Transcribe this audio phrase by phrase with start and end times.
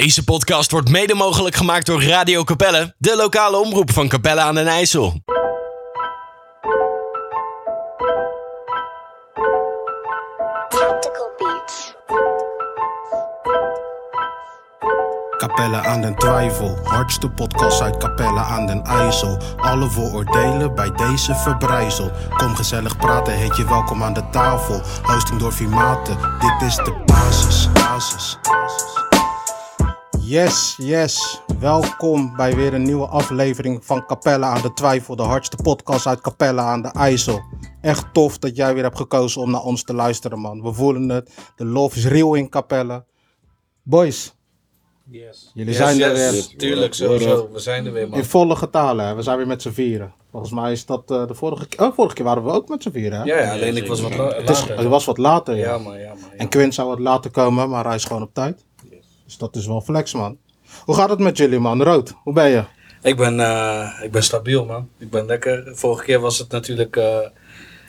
[0.00, 4.54] Deze podcast wordt mede mogelijk gemaakt door Radio Capelle, de lokale omroep van Capelle aan
[4.54, 5.20] den IJssel.
[10.68, 11.94] Tactical Beats.
[15.36, 19.38] Capelle aan den Twijfel, hardste podcast uit Capelle aan den IJssel.
[19.56, 22.10] Alle vooroordelen bij deze verbrijzel.
[22.36, 24.82] Kom gezellig praten, heet je welkom aan de tafel.
[25.02, 29.05] Hosting door Vimaten, dit is de basis, basis, basis.
[30.26, 31.40] Yes, yes.
[31.60, 36.20] Welkom bij weer een nieuwe aflevering van Capelle aan de Twijfel, de hardste podcast uit
[36.20, 37.40] Capelle aan de IJssel.
[37.80, 40.62] Echt tof dat jij weer hebt gekozen om naar ons te luisteren, man.
[40.62, 41.30] We voelen het.
[41.56, 43.04] De love is real in Capelle.
[43.82, 44.34] Boys,
[45.10, 45.50] Yes.
[45.54, 46.32] jullie zijn er weer.
[46.34, 47.48] Yes, tuurlijk, sowieso.
[47.52, 48.18] We zijn er weer, man.
[48.18, 49.14] In volle getalen, hè?
[49.14, 50.12] we zijn weer met z'n vieren.
[50.30, 51.86] Volgens mij is dat eh, de vorige keer.
[51.86, 53.18] Oh, vorige keer waren we ook met z'n vieren.
[53.18, 53.24] Hè?
[53.24, 54.78] Ja, ja, alleen ik was wat la- het, is, later.
[54.78, 55.56] het was wat later.
[55.56, 55.70] Ja.
[55.72, 56.18] Ja, man, ja, man.
[56.18, 56.36] ja.
[56.36, 58.64] En Quinn zou wat later komen, maar hij is gewoon op tijd.
[59.26, 60.36] Dus dat is wel flex, man.
[60.84, 61.82] Hoe gaat het met jullie, man?
[61.82, 62.64] Rood, hoe ben je?
[63.02, 64.88] Ik ben, eh, ik ben stabiel, man.
[64.98, 65.70] Ik ben lekker.
[65.74, 66.96] Vorige keer was het natuurlijk...
[66.96, 67.18] eh,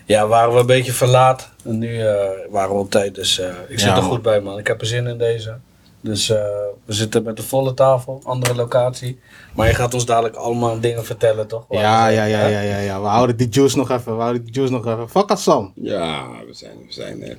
[0.06, 1.50] ja, waren we een beetje verlaat.
[1.64, 2.16] En nu eh,
[2.50, 3.16] waren we op tijd.
[3.16, 4.58] Dus eh, ik zit Ja, er goed bij, man.
[4.58, 5.58] Ik heb er zin in deze.
[6.02, 6.38] Dus eh,
[6.86, 8.22] we zitten met de volle tafel.
[8.24, 9.20] Andere locatie.
[9.56, 11.66] Maar je gaat ons dadelijk allemaal dingen vertellen, toch?
[11.68, 13.02] Waar Ja, we ja, ja, ja, ja, ja.
[13.02, 14.16] We houden die juice nog even.
[14.16, 15.10] We houden die juice nog even.
[15.10, 15.72] Fuck Hassan.
[15.76, 17.38] Ja, we zijn, we zijn er.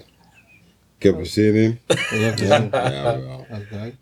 [1.00, 1.78] Ik heb er zin in.
[2.10, 3.46] Ja, wel.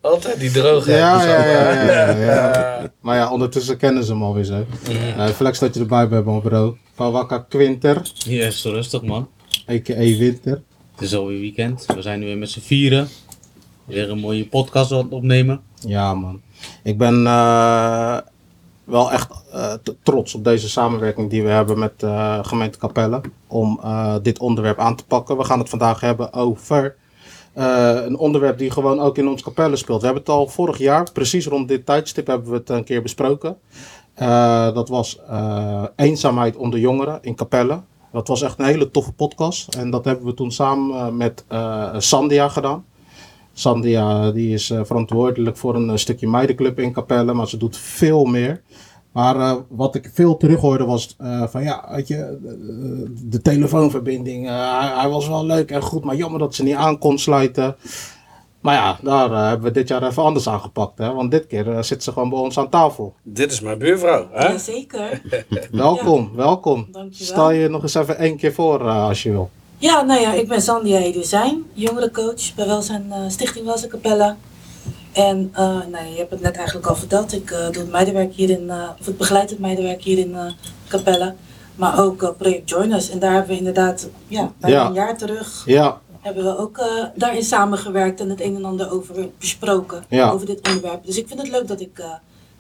[0.01, 0.91] Altijd die droge.
[0.91, 2.93] Ja, ja, ja, ja, ja.
[3.01, 4.67] Maar ja, ondertussen kennen ze hem alweer zo.
[5.17, 6.77] Eh, flex dat je erbij bent, man, bro.
[6.95, 9.29] Van Wakka Quinter, Yes, rustig man.
[9.71, 9.95] a.k.a.
[9.95, 10.63] Winter.
[10.93, 11.87] Het is alweer weekend.
[11.95, 13.09] We zijn nu weer met z'n vieren.
[13.85, 15.61] Weer een mooie podcast aan het opnemen.
[15.87, 16.41] Ja, man.
[16.83, 18.19] Ik ben eh,
[18.87, 23.21] wel echt eh, trots op deze samenwerking die we hebben met eh, gemeente Capelle.
[23.47, 25.37] Om eh, dit onderwerp aan te pakken.
[25.37, 26.97] We gaan het vandaag hebben over
[27.55, 30.01] een onderwerp die gewoon ook in ons Capelle speelt.
[30.01, 33.03] We hebben het al vorig jaar, precies rond dit tijdstip, hebben we het een keer
[33.03, 33.57] besproken.
[34.75, 35.21] Dat was
[35.97, 37.81] eenzaamheid onder jongeren in Capelle.
[38.13, 39.75] Dat was echt een hele toffe podcast.
[39.75, 41.45] En dat hebben we toen samen met
[41.99, 42.85] Sandia gedaan.
[43.59, 47.77] Sandia die is eh, verantwoordelijk voor een eh, stukje meidenclub in Capelle, maar ze doet
[47.77, 48.63] veel meer.
[49.17, 53.43] Maar eh, wat ik veel terug hoorde was eh, van ja, weet je, de, de
[53.43, 57.19] telefoonverbinding, hij, hij was wel leuk en goed, maar jammer dat ze niet aan kon
[57.19, 57.77] sluiten.
[58.61, 61.13] Maar ja, daar hebben we dit jaar even anders aangepakt, hè?
[61.13, 63.15] want dit keer zit ze gewoon bij ons aan tafel.
[63.23, 64.49] Dit is mijn buurvrouw, hè?
[64.49, 65.23] Jazeker.
[65.71, 66.87] Welkom, welkom.
[66.91, 67.27] Dankjewel.
[67.27, 69.51] Stel je nog eens even één keer voor als je wil.
[69.79, 74.35] Ja, nou ja, ik ben Sandia Eduzijn, jongerencoach bij Welzijn, eh, Stichting Welzijn Capelle.
[75.13, 77.91] En eh, nou, ja, je hebt het net eigenlijk al verteld, ik eh, doe het
[77.91, 80.45] meidenwerk hier in, eh, of ik begeleid het meidenwerk hier in eh,
[80.89, 81.35] Capelle.
[81.75, 83.11] Maar ook project Join Us.
[83.11, 84.87] En daar hebben we inderdaad, ja, bijna Ja.
[84.87, 88.93] een jaar terug, Ja, hebben we ook eh, daarin samengewerkt en het een en ander
[88.93, 90.31] over besproken, Ja.
[90.31, 91.05] over dit onderwerp.
[91.07, 92.07] Dus ik vind het leuk dat ik eh,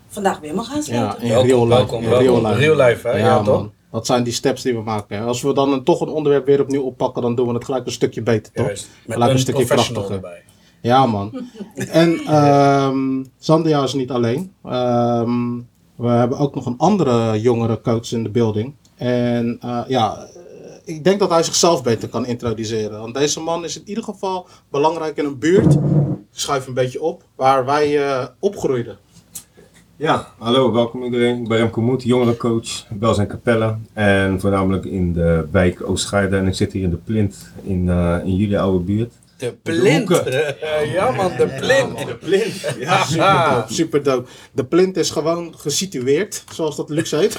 [0.09, 1.69] vandaag weer mag ja in Welkom, real life.
[1.77, 2.27] welkom, in welkom.
[2.27, 2.59] real life.
[2.59, 3.17] Real life, hè?
[3.19, 3.69] Ja, toch?
[3.91, 5.21] Dat zijn die steps die we maken.
[5.23, 7.87] Als we dan een, toch een onderwerp weer opnieuw oppakken, dan doen we het gelijk
[7.87, 8.67] een stukje beter, toch?
[8.67, 8.89] Juist.
[9.05, 10.15] Met Gelijk een een stukje krachtiger.
[10.15, 10.43] erbij.
[10.81, 11.49] Ja, man.
[11.75, 14.53] en ehm Sandia is niet alleen.
[14.65, 15.57] Ehm,
[15.97, 18.75] we hebben ook nog een andere jongere coach in de building.
[18.97, 20.41] En eh, ja, eh,
[20.85, 23.01] ik denk dat hij zichzelf beter kan introduceren.
[23.01, 25.75] Want deze man is in ieder geval belangrijk in een buurt.
[25.75, 27.25] Ik Schuif een beetje op.
[27.35, 28.99] Waar wij eh, opgroeiden.
[29.99, 31.43] Ja, hallo, welkom iedereen.
[31.43, 33.77] Ik ben Remco Moed, jongerencoach, Welzijn Capelle.
[33.93, 36.37] En voornamelijk in de wijk Oostgaarde.
[36.37, 39.13] En ik zit hier in de Plint, in, eh, in jullie oude buurt.
[39.37, 40.09] De plint.
[40.95, 42.07] ja, man, de plint.
[42.07, 43.05] De Plint, ja.
[43.05, 44.29] Super dope, super dope.
[44.53, 47.39] De plint is gewoon gesitueerd, zoals dat luxe heet.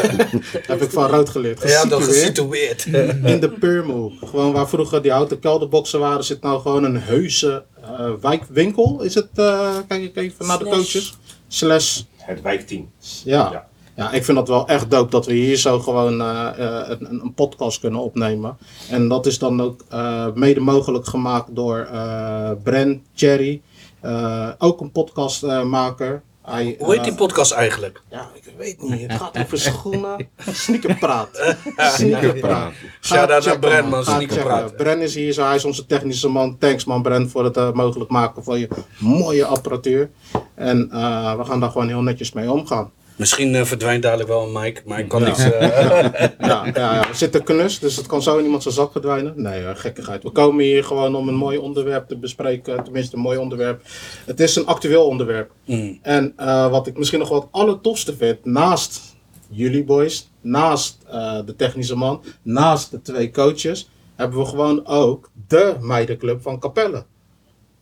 [0.66, 1.62] Heb ik van rood geleerd.
[1.68, 2.82] Ja, toch Gesitueerd.
[2.82, 3.24] gesitueerd.
[3.24, 4.12] in de Purmel.
[4.24, 9.02] Gewoon waar vroeger die houten kelderboxen waren, zit nou gewoon een heuse eh, wijkwinkel.
[9.02, 11.16] Is het, eh, kijk ik even naar de coaches.
[11.56, 12.90] Slash, Het wijkteam.
[13.24, 13.50] ja.
[13.52, 13.66] Ja.
[13.96, 14.10] ja.
[14.12, 17.34] ik vind dat wel echt dope dat we hier zo gewoon eh, eh, een, een-
[17.34, 18.56] podcast kunnen opnemen.
[18.90, 23.62] En dat is dan ook eh, mede mogelijk gemaakt door eh Bren, Cherry.
[24.00, 26.22] eh, ook een podcastmaker.
[26.42, 28.02] Hij, Hoe heet die podcast eigenlijk?
[28.10, 29.00] Ja, ik weet niet.
[29.00, 30.28] Het gaat over schoenen.
[30.50, 31.56] Sneakerpraat.
[31.96, 32.72] Sneakerpraat.
[33.00, 34.04] Shout-out naar Bren, man.
[34.04, 34.76] Sneakerpraat.
[34.76, 35.44] Bren is hier zo.
[35.44, 36.58] Hij is onze technische man.
[36.58, 38.68] Thanks man, Bren, voor het eh, mogelijk maken van je
[38.98, 40.10] mooie apparatuur.
[40.54, 42.90] En eh, we gaan daar gewoon heel netjes mee omgaan.
[43.16, 45.26] Misschien eh, verdwijnt dadelijk wel een mic, maar ik kan Ja.
[45.26, 45.38] niks...
[45.50, 48.92] eh, Ja, ja, ja, we zitten knus, dus het kan zo in iemand zijn zak
[48.92, 49.32] verdwijnen.
[49.36, 50.22] Nee, hoor, gekkigheid.
[50.22, 52.84] We komen hier gewoon om een mooi onderwerp te bespreken.
[52.84, 53.82] Tenminste, een mooi onderwerp.
[54.24, 55.50] Het is een actueel onderwerp.
[55.64, 55.98] mm.
[56.02, 59.00] En eh, wat ik misschien nog wat allertofste vind, naast
[59.48, 65.30] jullie boys, naast eh, de technische man, naast de twee coaches, hebben we gewoon ook
[65.48, 67.04] de meidenclub van Capelle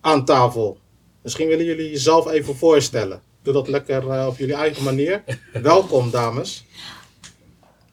[0.00, 0.78] aan tafel.
[1.22, 3.20] Misschien willen jullie jezelf even voorstellen.
[3.42, 5.22] Doe dat lekker eh, op jullie eigen manier.
[5.52, 6.64] Welkom, dames.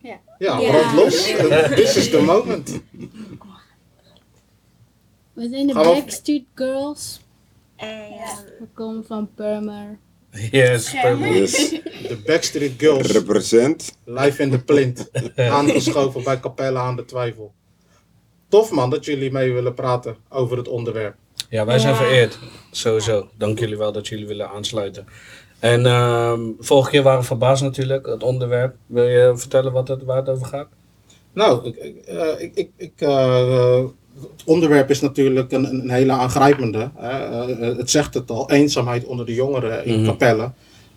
[0.01, 0.19] Ja.
[0.37, 0.69] Ja, Ja.
[0.69, 1.23] brand los.
[1.75, 2.79] This is the moment.
[5.33, 7.19] We zijn de Backstreet Girls.
[7.75, 8.09] En
[8.59, 9.97] We komen van Purmer.
[10.51, 11.31] Yes, Purple.
[11.33, 11.69] Dus
[12.07, 13.11] De Backstreet Girls.
[13.11, 13.97] represent.
[14.03, 15.09] Live in de plint.
[15.35, 17.53] Aangeschoven bij Capella aan de Twijfel.
[18.47, 21.15] Tof man dat jullie mee willen praten over het onderwerp.
[21.49, 21.99] Ja, wij zijn Ja.
[21.99, 22.39] vereerd.
[22.71, 23.27] Sowieso.
[23.37, 25.05] Dank jullie wel dat jullie willen aansluiten.
[25.59, 28.75] En ehm, vorige keer waren we verbaasd natuurlijk, het onderwerp.
[28.85, 30.67] Wil je vertellen wat het, waar het over gaat?
[31.33, 33.83] Nou, ik, ik, eh, ik, ik, ik, eh,
[34.21, 36.91] het onderwerp is natuurlijk een, een hele aangrijpende.
[36.95, 37.09] Hè.
[37.09, 40.05] Eh, het zegt het al, eenzaamheid onder de jongeren in Mhm.
[40.09, 40.51] Capelle.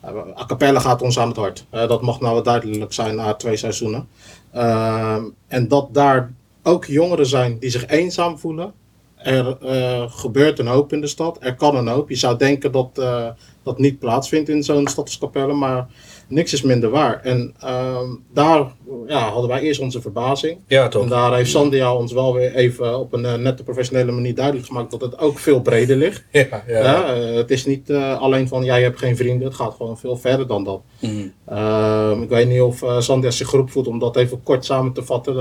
[0.04, 1.66] Uh, Capelle gaat ons aan het hart.
[1.70, 4.08] Eh, dat mag nou wel duidelijk zijn na twee seizoenen.
[4.52, 6.32] Ehm, en dat daar
[6.62, 8.72] ook jongeren zijn die zich eenzaam voelen.
[9.22, 11.36] Er eh, gebeurt een hoop in de stad.
[11.40, 12.08] Er kan een hoop.
[12.08, 13.28] Je zou denken dat eh,
[13.62, 15.52] dat niet plaatsvindt in zo'n stad als Capelle.
[15.52, 15.86] Maar
[16.28, 17.20] niks is minder waar.
[17.22, 18.72] En ehm, daar
[19.06, 20.58] ja, hadden wij eerst onze verbazing.
[20.66, 21.08] Ja, En toch?
[21.08, 24.90] daar heeft Sandia ons wel weer even op een eh, nette professionele manier duidelijk gemaakt
[24.90, 26.24] dat het ook veel breder ligt.
[26.32, 26.82] Ja, ja.
[26.82, 30.46] Ja, het is niet alleen van jij hebt geen vrienden, het gaat gewoon veel verder
[30.46, 30.80] dan dat.
[31.00, 31.28] Mhm.
[31.46, 35.02] Ehm, ik weet niet of Sandia zich groep voelt om dat even kort samen te
[35.02, 35.34] vatten.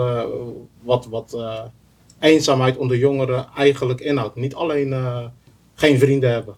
[0.84, 1.38] wat wat
[2.19, 4.36] eenzaamheid onder jongeren eigenlijk inhoudt.
[4.36, 5.25] Niet alleen eh,
[5.75, 6.56] geen vrienden hebben.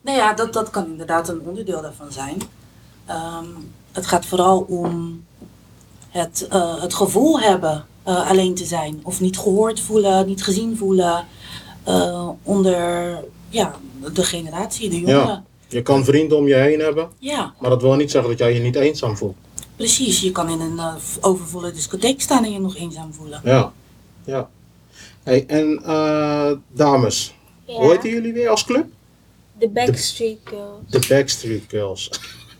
[0.00, 2.36] Nou ja, dat, dat kan inderdaad een onderdeel daarvan zijn.
[3.06, 3.44] Ehm,
[3.92, 5.24] het gaat vooral om
[6.08, 9.00] het, eh, het gevoel hebben eh, alleen te zijn.
[9.02, 11.24] Of niet gehoord voelen, niet gezien voelen.
[12.42, 13.18] onder
[13.48, 13.74] ja,
[14.14, 15.26] de generatie, de jongeren.
[15.26, 15.44] Ja.
[15.68, 18.54] Je kan vrienden om je heen hebben, Ja, maar dat wil niet zeggen dat jij
[18.54, 19.36] je niet eenzaam voelt.
[19.76, 20.20] precies.
[20.20, 20.80] Je kan in een
[21.20, 23.40] overvolle discotheek staan en je nog eenzaam voelen.
[23.44, 23.72] Ja,
[24.24, 24.48] ja.
[25.22, 27.34] Hey, en eh, dames,
[27.66, 28.86] hoe heten jullie weer als club?
[29.58, 30.80] de Backstreet Girls.
[30.88, 32.10] De Backstreet Girls.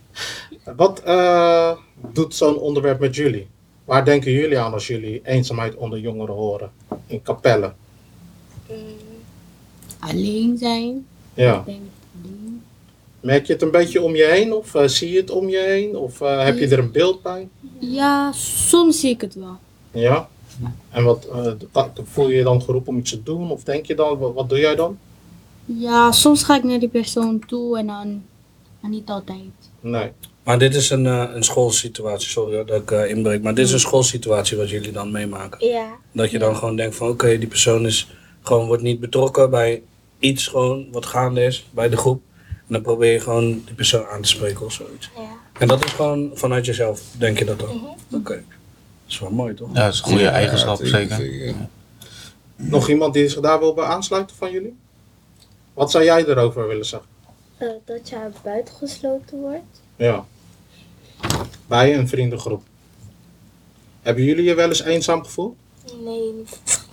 [0.77, 1.77] Wat eh,
[2.13, 3.47] doet zo'n onderwerp met jullie?
[3.85, 6.71] Waar denken jullie aan als jullie eenzaamheid onder jongeren horen?
[7.07, 7.73] In Capelle.
[8.71, 8.77] Mm,
[9.99, 11.07] Alleen zijn.
[11.35, 11.63] Ja.
[11.67, 11.79] Denk
[12.23, 12.63] alleen.
[13.21, 14.53] Merk je het een beetje om je heen?
[14.53, 15.97] Of eh, zie je het om je heen?
[15.97, 17.49] Of heb je er een beeld bij?
[17.79, 19.57] Ja, soms zie ik het wel.
[19.91, 20.29] Ja.
[20.91, 21.27] En wat,
[21.73, 23.51] eh, voel je je dan geroepen om iets te doen?
[23.51, 24.99] Of denk je dan, wat, wat doe jij dan?
[25.65, 28.23] Ja, soms ga ik naar die persoon toe en dan,
[28.81, 29.39] maar niet altijd.
[29.81, 30.11] Nee.
[30.43, 33.43] Maar dit is een, eh, een schoolsituatie, sorry dat ik eh, inbreek.
[33.43, 35.67] Maar dit is een schoolsituatie wat jullie dan meemaken.
[35.67, 38.11] ja, Dat je dan gewoon denkt van oké, die persoon is
[38.43, 39.83] gewoon wordt niet betrokken bij
[40.19, 42.23] iets gewoon wat gaande is bij de groep.
[42.49, 45.11] En dan probeer je gewoon die persoon aan te spreken of zoiets.
[45.17, 45.39] ja.
[45.59, 47.97] En dat is gewoon vanuit jezelf, denk je dat dan?
[48.13, 48.43] Oké.
[49.11, 49.69] Dat is wel mooi toch?
[49.75, 51.55] Ja, dat is een goede Ja, eigenschap, zeker.
[52.57, 54.77] Nog iemand die zich daar wil bij aansluiten van jullie?
[55.75, 57.09] Wat zou jij erover willen zeggen?
[57.57, 59.81] Eh, dat je buitengesloten wordt.
[59.97, 60.25] Ja.
[61.67, 62.63] Bij een vriendengroep.
[64.03, 65.57] Hebben jullie je wel eens eenzaam gevoeld?
[66.05, 66.33] Nee,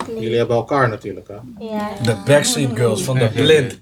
[0.08, 0.20] nee.
[0.20, 1.66] Jullie hebben elkaar natuurlijk, hè?
[1.66, 3.80] Ja, De Backstreet Girls van de Blind.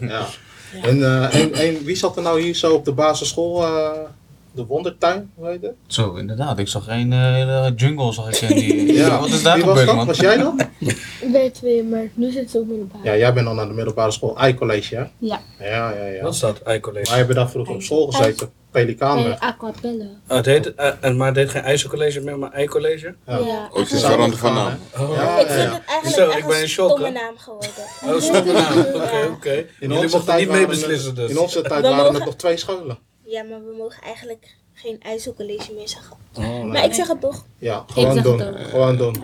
[0.00, 0.26] Ja.
[0.82, 3.62] En, eh, en, en wie zat er nou hier zo op de basisschool?
[3.64, 3.90] eh,
[4.56, 5.74] de Wondertuin, hoe heet het?
[5.86, 6.58] Zo, inderdaad.
[6.58, 8.50] Ik zag een eh, hele jungle, zag ik.
[8.50, 9.20] in Die, Ja.
[9.20, 9.96] Wat is daar Wie was gebeurd, dat?
[9.96, 10.06] man?
[10.06, 10.54] Was jij dat?
[11.20, 13.00] ik ben twee, maar nu zit ze op middelbaar.
[13.04, 15.00] Ja, jij bent al naar de middelbare school, I-college, hè?
[15.18, 16.22] Ja, Ja, ja, ja.
[16.22, 17.08] Wat is dat, i-college?
[17.08, 19.38] Wij hebben daar vroeger op school gezeten, Pelikaanweg.
[19.38, 20.08] bij Aquapelle.
[20.28, 23.14] Oh, het heet, eh, en maar het heet geen IJzercollege meer, maar i-college?
[23.26, 23.38] Ja.
[23.38, 23.68] Ja.
[23.72, 24.72] Ook is Samen veranderd van naam.
[24.98, 27.10] Oh, Ja, Ik ja, vind het eigenlijk Zo, echt ik ben in een shock, stomme
[27.10, 27.70] naam geworden.
[28.04, 28.78] oh stomme naam.
[29.02, 29.50] Oké, oké.
[29.52, 31.30] In Jullie onze mochten tijd niet meebeslissen het- dus.
[31.30, 32.98] In onze tijd waren het mogen- nog twee scholen.
[33.26, 36.16] Ja, maar we mogen eigenlijk geen ijzercollege meer zeggen.
[36.34, 36.64] Oh.
[36.64, 37.44] Maar ik zeg het toch.
[37.58, 38.38] Ja, gewoon doen.
[38.58, 39.16] Gewoon doen.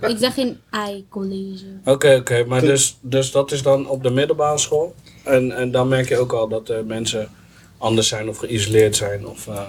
[0.00, 1.64] Ik zeg geen I-college.
[1.84, 2.44] Oké, oké.
[2.44, 4.94] Maar dus, dus dat is dan op de middelbare school.
[5.24, 7.30] En, en dan merk je ook al dat eh, mensen
[7.78, 9.26] anders zijn of geïsoleerd zijn.
[9.28, 9.68] Of, eh,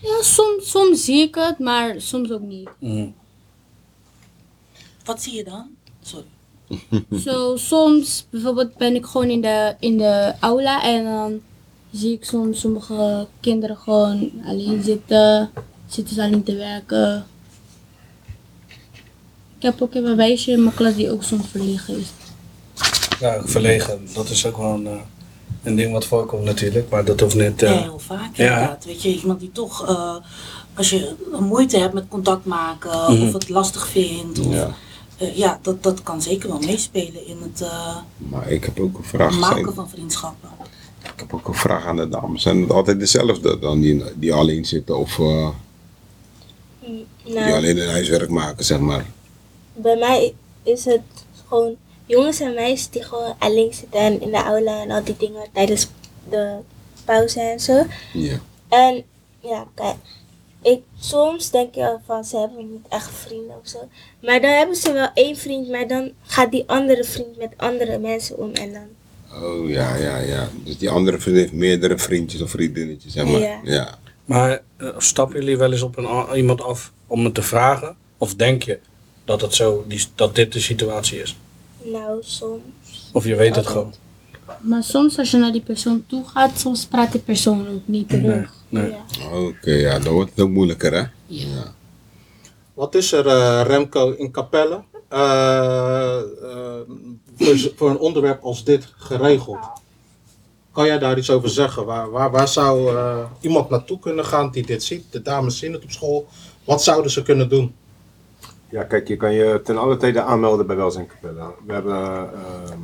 [0.00, 2.68] Ja, soms, soms zie ik het, maar soms ook niet.
[2.78, 3.14] mm.
[5.04, 5.70] Wat zie je dan?
[6.02, 6.24] Sorry.
[7.24, 11.40] Zo, soms bijvoorbeeld ben ik gewoon in de, in de aula en dan
[11.92, 15.50] zie ik soms sommige kinderen gewoon alleen zitten.
[15.86, 17.26] Zitten ze alleen te werken.
[19.56, 22.06] Ik heb ook een meisje in mijn klas die ook soms verlegen is.
[23.20, 24.08] Ja, verlegen.
[24.14, 25.00] Dat is ook wel een, eh,
[25.62, 26.90] een ding wat voorkomt natuurlijk.
[26.90, 27.62] Maar dat hoeft niet...
[27.62, 28.52] eh, Ja, heel vaak Ja.
[28.54, 28.84] inderdaad.
[28.84, 30.16] Weet je, iemand die toch, eh,
[30.74, 33.22] als je moeite hebt met contact maken Mhm.
[33.26, 34.74] of het lastig vindt, of, Ja.
[35.18, 38.98] eh, ja, dat, dat kan zeker wel meespelen in het eh, Maar ik heb ook
[38.98, 39.38] een vraag.
[39.38, 40.48] maken Zijn, van vriendschappen.
[41.12, 42.42] Ik heb ook een vraag aan de dames.
[42.42, 45.48] Zijn het altijd dezelfde dan die, die alleen zitten of eh,
[46.80, 49.06] die Nou, alleen hun huiswerk maken, zeg maar?
[49.72, 51.00] bij mij is het
[51.48, 51.76] gewoon,
[52.06, 55.46] jongens en meisjes die gewoon alleen zitten en in de aula en al die dingen
[55.52, 55.88] tijdens
[56.28, 56.56] de
[57.04, 57.84] pauze en zo.
[58.12, 58.38] Ja.
[58.68, 59.04] En
[59.40, 59.96] ja, kijk,
[60.62, 63.78] ik, soms denk je van ze hebben niet echt vrienden of zo.
[64.20, 67.98] Maar dan hebben ze wel één vriend, maar dan gaat die andere vriend met andere
[67.98, 68.86] mensen om en dan.
[69.34, 70.48] Oh ja, ja, ja.
[70.64, 73.40] Dus die andere vriend heeft meerdere vriendjes of vriendinnetjes, zeg maar.
[73.40, 73.60] Ja.
[73.62, 73.98] ja.
[74.24, 77.96] Maar eh, stappen jullie wel eens op een, iemand af om het te vragen?
[78.18, 78.78] Of denk je
[79.24, 81.36] dat, het zo, die, dat dit de situatie is?
[81.82, 82.62] Nou, soms.
[83.12, 83.94] Of je weet het gewoon?
[84.60, 88.08] Maar soms als je naar die persoon toe gaat, soms praat die persoon ook niet
[88.08, 88.54] terug.
[88.68, 88.90] Nee.
[88.90, 89.04] Ja.
[89.32, 91.04] Oké, ja, dan wordt het ook moeilijker, hè?
[91.26, 91.74] Ja.
[92.74, 96.80] Wat is er, eh, Remco, in Capelle eh, eh,
[97.44, 99.58] voor, z- voor een onderwerp als dit geregeld?
[100.72, 101.84] Kan jij daar iets over zeggen?
[101.84, 105.04] Waar, waar, waar zou eh, iemand naartoe kunnen gaan die dit ziet?
[105.10, 106.26] De dames zien het op school.
[106.64, 107.74] Wat zouden ze kunnen doen?
[108.68, 111.50] Ja, kijk, je kan je ten alle tijde aanmelden bij Welzijn Capella.
[111.66, 112.78] We hebben ehm,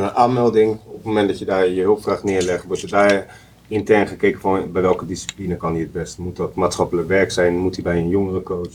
[0.00, 0.78] een aanmelding.
[0.86, 4.72] Op het moment dat je daar je hulpvraag neerlegt, wordt er daar intern gekeken van
[4.72, 6.18] bij welke discipline kan hij het best.
[6.18, 7.56] Moet dat maatschappelijk werk zijn?
[7.56, 8.68] Moet hij bij een jongerencoach?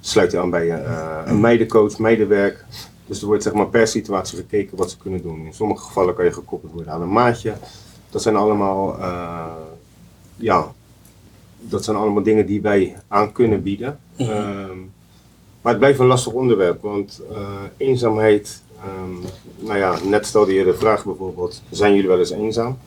[0.00, 2.64] Sluit hij aan bij een, eh, een meidencoach, meidenwerk?
[3.10, 5.46] Dus er wordt zeg maar per situatie gekeken wat ze kunnen doen.
[5.46, 7.54] In sommige gevallen kan je gekoppeld worden aan een maatje.
[8.10, 9.46] Dat zijn allemaal, eh,
[10.36, 10.72] ja,
[11.60, 13.98] dat zijn allemaal dingen die wij aan kunnen bieden.
[14.16, 14.78] Ehm,
[15.60, 19.12] maar het blijft een lastig onderwerp, want eh, eenzaamheid, ehm,
[19.66, 22.78] nou ja, net stelde je de vraag bijvoorbeeld, zijn jullie wel eens eenzaam?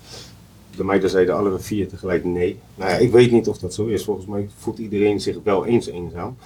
[0.76, 2.60] De meiden zeiden alle vier tegelijk nee.
[2.76, 5.66] Nou ja, ik weet niet of dat zo is, volgens mij voelt iedereen zich wel
[5.66, 6.38] eens eenzaam.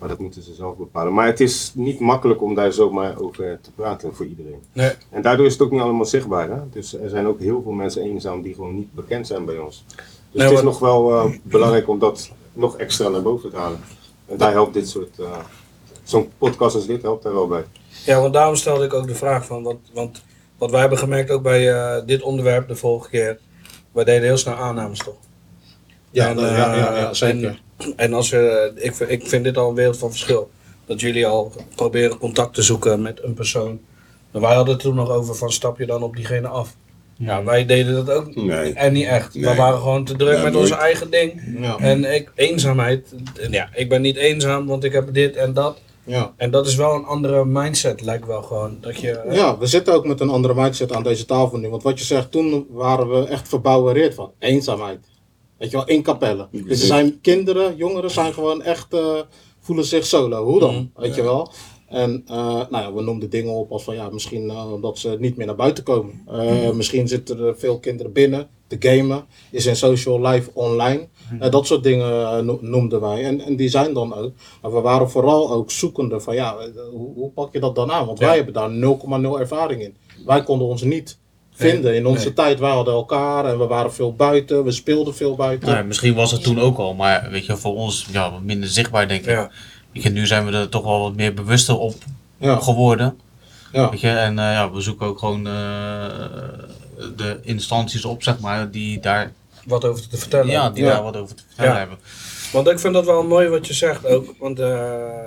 [0.00, 1.14] Maar dat moeten ze zelf bepalen.
[1.14, 4.62] Maar het is niet makkelijk om daar zomaar over te praten voor iedereen.
[4.72, 4.92] Nee.
[5.10, 6.50] En daardoor is het ook niet allemaal zichtbaar.
[6.50, 6.60] Hè?
[6.70, 9.84] Dus er zijn ook heel veel mensen eenzaam die gewoon niet bekend zijn bij ons.
[9.86, 9.96] Dus
[10.40, 13.80] Nee, het is nog wel eh, belangrijk om dat nog extra naar boven te halen.
[14.26, 15.38] En daar helpt dit soort, eh,
[16.02, 17.64] zo'n podcast als dit helpt daar wel bij.
[18.04, 20.22] Ja, want daarom stelde ik ook de vraag van, want, want
[20.58, 23.38] wat wij hebben gemerkt ook bij eh, dit onderwerp de vorige keer,
[23.92, 25.16] wij deden heel snel aannames toch?
[26.10, 27.60] Ja, En, ja, ja, ja, eh, zeker.
[27.78, 30.50] En, en als je, ik, vind- ik vind dit al een wereld van verschil.
[30.86, 33.80] Dat jullie al proberen contact te zoeken met een persoon.
[34.32, 36.76] En wij hadden het toen nog over van stap je dan op diegene af.
[37.16, 38.72] Ja, wij deden dat ook Nee.
[38.72, 39.34] en niet echt.
[39.34, 41.42] We waren gewoon te druk Ja, met onze eigen ding.
[41.60, 43.14] Ja, En ik, eenzaamheid,
[43.50, 45.78] ja, ik ben niet eenzaam, want ik heb dit en dat.
[46.04, 46.32] ja.
[46.36, 48.78] En dat is wel een andere mindset, lijkt wel gewoon.
[48.80, 51.68] Dat je, eh, Ja, we zitten ook met een andere mindset aan deze tafel nu.
[51.68, 54.98] Want wat je zegt, toen waren we echt verbouwereerd van eenzaamheid.
[55.60, 56.48] Weet je wel, in kapellen.
[56.50, 59.14] Dus er zijn kinderen, jongeren zijn gewoon echt, eh,
[59.60, 60.44] voelen zich solo.
[60.44, 60.74] Hoe dan?
[60.74, 60.84] Mhm.
[61.02, 61.50] Weet je wel?
[61.88, 65.16] En eh, nou ja, we noemden dingen op als van ja, misschien eh, omdat ze
[65.18, 66.22] niet meer naar buiten komen.
[66.28, 66.76] Eh, Mhm.
[66.76, 69.24] Misschien zitten er veel kinderen binnen te gamen.
[69.50, 71.08] Is in social life online.
[71.40, 73.24] Eh, dat soort dingen no- noemden wij.
[73.24, 74.32] En, en die zijn dan ook.
[74.62, 76.56] Maar we waren vooral ook zoekende van ja,
[76.92, 78.06] hoe, hoe pak je dat dan aan?
[78.06, 78.26] Want Ja.
[78.26, 79.96] wij hebben daar 0,0 ervaring in.
[80.26, 81.18] Wij konden ons niet
[81.60, 82.32] vinden in onze nee.
[82.34, 82.58] tijd.
[82.58, 84.64] Wij hadden elkaar en we waren veel buiten.
[84.64, 85.68] We speelden veel buiten.
[85.68, 88.68] Nou, misschien was het toen ook al, maar weet je, voor ons ja, wat minder
[88.68, 89.30] zichtbaar denk ik.
[89.30, 89.50] Ja.
[89.92, 91.94] Weet je, nu zijn we er toch wel wat meer bewuster op
[92.38, 93.18] Ja, geworden.
[93.72, 93.90] ja.
[93.90, 95.52] Weet je, en eh, ja, we zoeken ook gewoon eh,
[97.16, 99.32] de instanties op, zeg maar, die daar,
[99.64, 100.46] wat over te vertellen.
[100.50, 100.90] ja, die Ja.
[100.90, 101.78] daar wat over te vertellen Ja.
[101.78, 101.98] hebben.
[102.52, 104.34] Want ik vind dat wel mooi wat je zegt ook.
[104.38, 104.66] Want eh,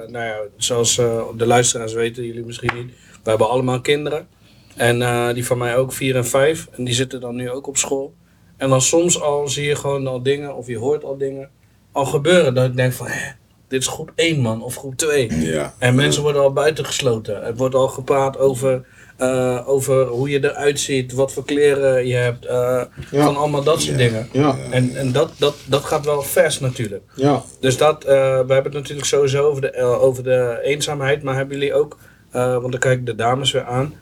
[0.07, 2.93] nou ja, zoals eh, de luisteraars weten, jullie misschien niet.
[3.23, 4.27] We hebben allemaal kinderen.
[4.75, 6.67] En eh, die van mij ook, vier en vijf.
[6.71, 8.13] En die zitten dan nu ook op school.
[8.57, 11.49] En dan soms al zie je gewoon al dingen, of je hoort al dingen,
[11.91, 12.53] al gebeuren.
[12.53, 13.31] Dat ik denk van, hè,
[13.67, 15.39] dit is groep 1 man, of groep 2.
[15.39, 15.73] Ja.
[15.79, 17.43] En mensen worden al buitengesloten.
[17.43, 18.85] Er wordt al gepraat over,
[19.17, 22.45] eh, over hoe je eruit ziet, wat voor kleren je hebt.
[22.45, 23.23] eh, Ja.
[23.23, 24.05] Van allemaal dat soort Ja.
[24.07, 24.29] dingen.
[24.31, 27.03] Ja, En, en dat, dat, dat gaat wel vers natuurlijk.
[27.15, 27.43] ja.
[27.59, 31.73] Dus dat, we hebben het natuurlijk sowieso over de, over de eenzaamheid, maar hebben jullie
[31.73, 31.97] ook,
[32.31, 33.93] want dan kijk ik de dames weer aan,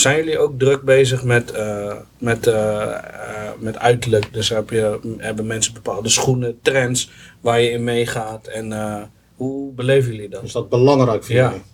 [0.00, 4.32] zijn jullie ook druk bezig met, eh, met, eh, eh, met uiterlijk?
[4.32, 9.02] Dus heb je, hebben mensen bepaalde schoenen, trends waar je in meegaat en eh,
[9.36, 10.42] hoe beleven jullie dat?
[10.42, 11.48] Is dat belangrijk voor Ja.
[11.48, 11.64] jullie?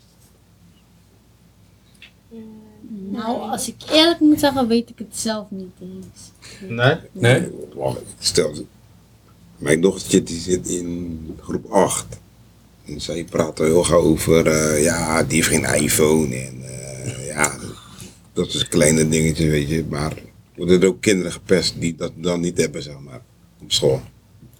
[3.10, 6.30] Nou, als ik eerlijk moet zeggen, weet ik het zelf niet eens.
[6.68, 6.96] Nee?
[7.12, 7.48] Nee?
[8.18, 8.52] Stel,
[9.56, 12.06] mijn dochtertje die zit in groep 8.
[12.86, 16.34] En zij praat al heel gauw over, eh, ja, die heeft geen iPhone.
[16.36, 17.54] En eh, ja,
[18.34, 19.84] dat is een kleine dingetje, weet je.
[19.88, 20.12] Maar
[20.56, 23.20] worden er ook kinderen gepest die dat dan niet hebben, zeg maar,
[23.62, 24.02] op school.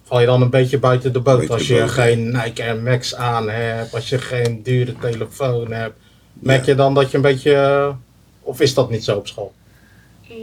[0.03, 1.89] Val je dan een beetje buiten de boot als je boot.
[1.89, 5.99] geen Nike Air Max aan hebt, als je geen dure telefoon hebt?
[6.33, 7.93] Merk je dan dat je een beetje, eh,
[8.41, 9.53] of is dat niet zo op school?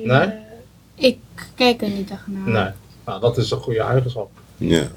[0.05, 0.29] Nee?
[0.95, 1.19] Ik
[1.55, 2.49] kijk er niet echt naar.
[2.49, 2.73] Nee.
[3.07, 4.31] Nou, dat is een goede eigenschap.
[4.57, 4.91] Ja.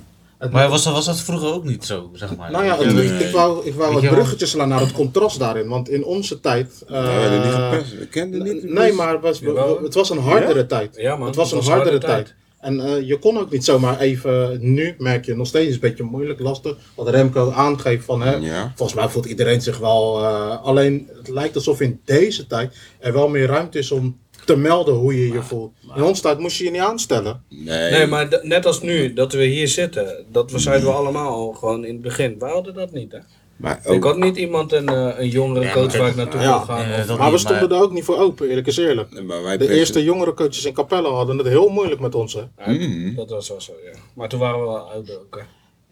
[0.46, 2.52] Het- Maar was dat, was dat vroeger ook niet zo, zeg maar?
[2.52, 4.20] Nou ja, het- ik wou, ik wou Weet het je wel?
[4.20, 5.68] bruggetje slaan naar het contrast daarin.
[5.68, 6.84] Want in onze tijd...
[6.88, 7.98] eh, we werden niet gepest.
[8.00, 8.64] We kenden niet.
[8.64, 9.40] Nee, maar het was,
[9.84, 10.96] het was een hardere tijd.
[10.96, 11.28] Ja, man.
[11.28, 12.34] het was een hardere harde tijd.
[12.60, 16.04] En eh, je kon ook niet zomaar even, nu merk je nog steeds een beetje
[16.04, 16.78] moeilijk, lastig.
[16.96, 18.72] Wat Remco aangeeft van, hè, Ja.
[18.75, 23.14] volgens mij voelt iedereen zich wel, eh, alleen het lijkt alsof in deze tijd er
[23.14, 25.72] wel meer ruimte is om te melden hoe je je voelt.
[25.96, 27.44] In onze tijd moest je je niet aanstellen.
[27.50, 27.92] Nee.
[27.92, 31.54] Nee, maar net als nu, dat we hier zitten, dat we zeiden we allemaal al
[31.54, 32.36] gewoon in het begin.
[32.40, 33.20] Wij hadden dat niet, hè?
[33.56, 36.48] Maar Ik had niet iemand, een, eh, een jongere Ja, coach waar ik naartoe ja,
[36.58, 36.92] wil gaan.
[36.92, 39.12] eh, of- dat maar we stonden er ook niet voor open, eerlijk is eerlijk.
[39.12, 42.34] Nee, maar wij De eerste jongere coaches in Capelle hadden het heel moeilijk met ons.
[42.34, 42.40] Hè?
[42.40, 43.16] Ja, Mhm.
[43.16, 44.00] Dat was wel zo, ja.
[44.14, 45.44] Maar toen waren we wel ouder ook, hè.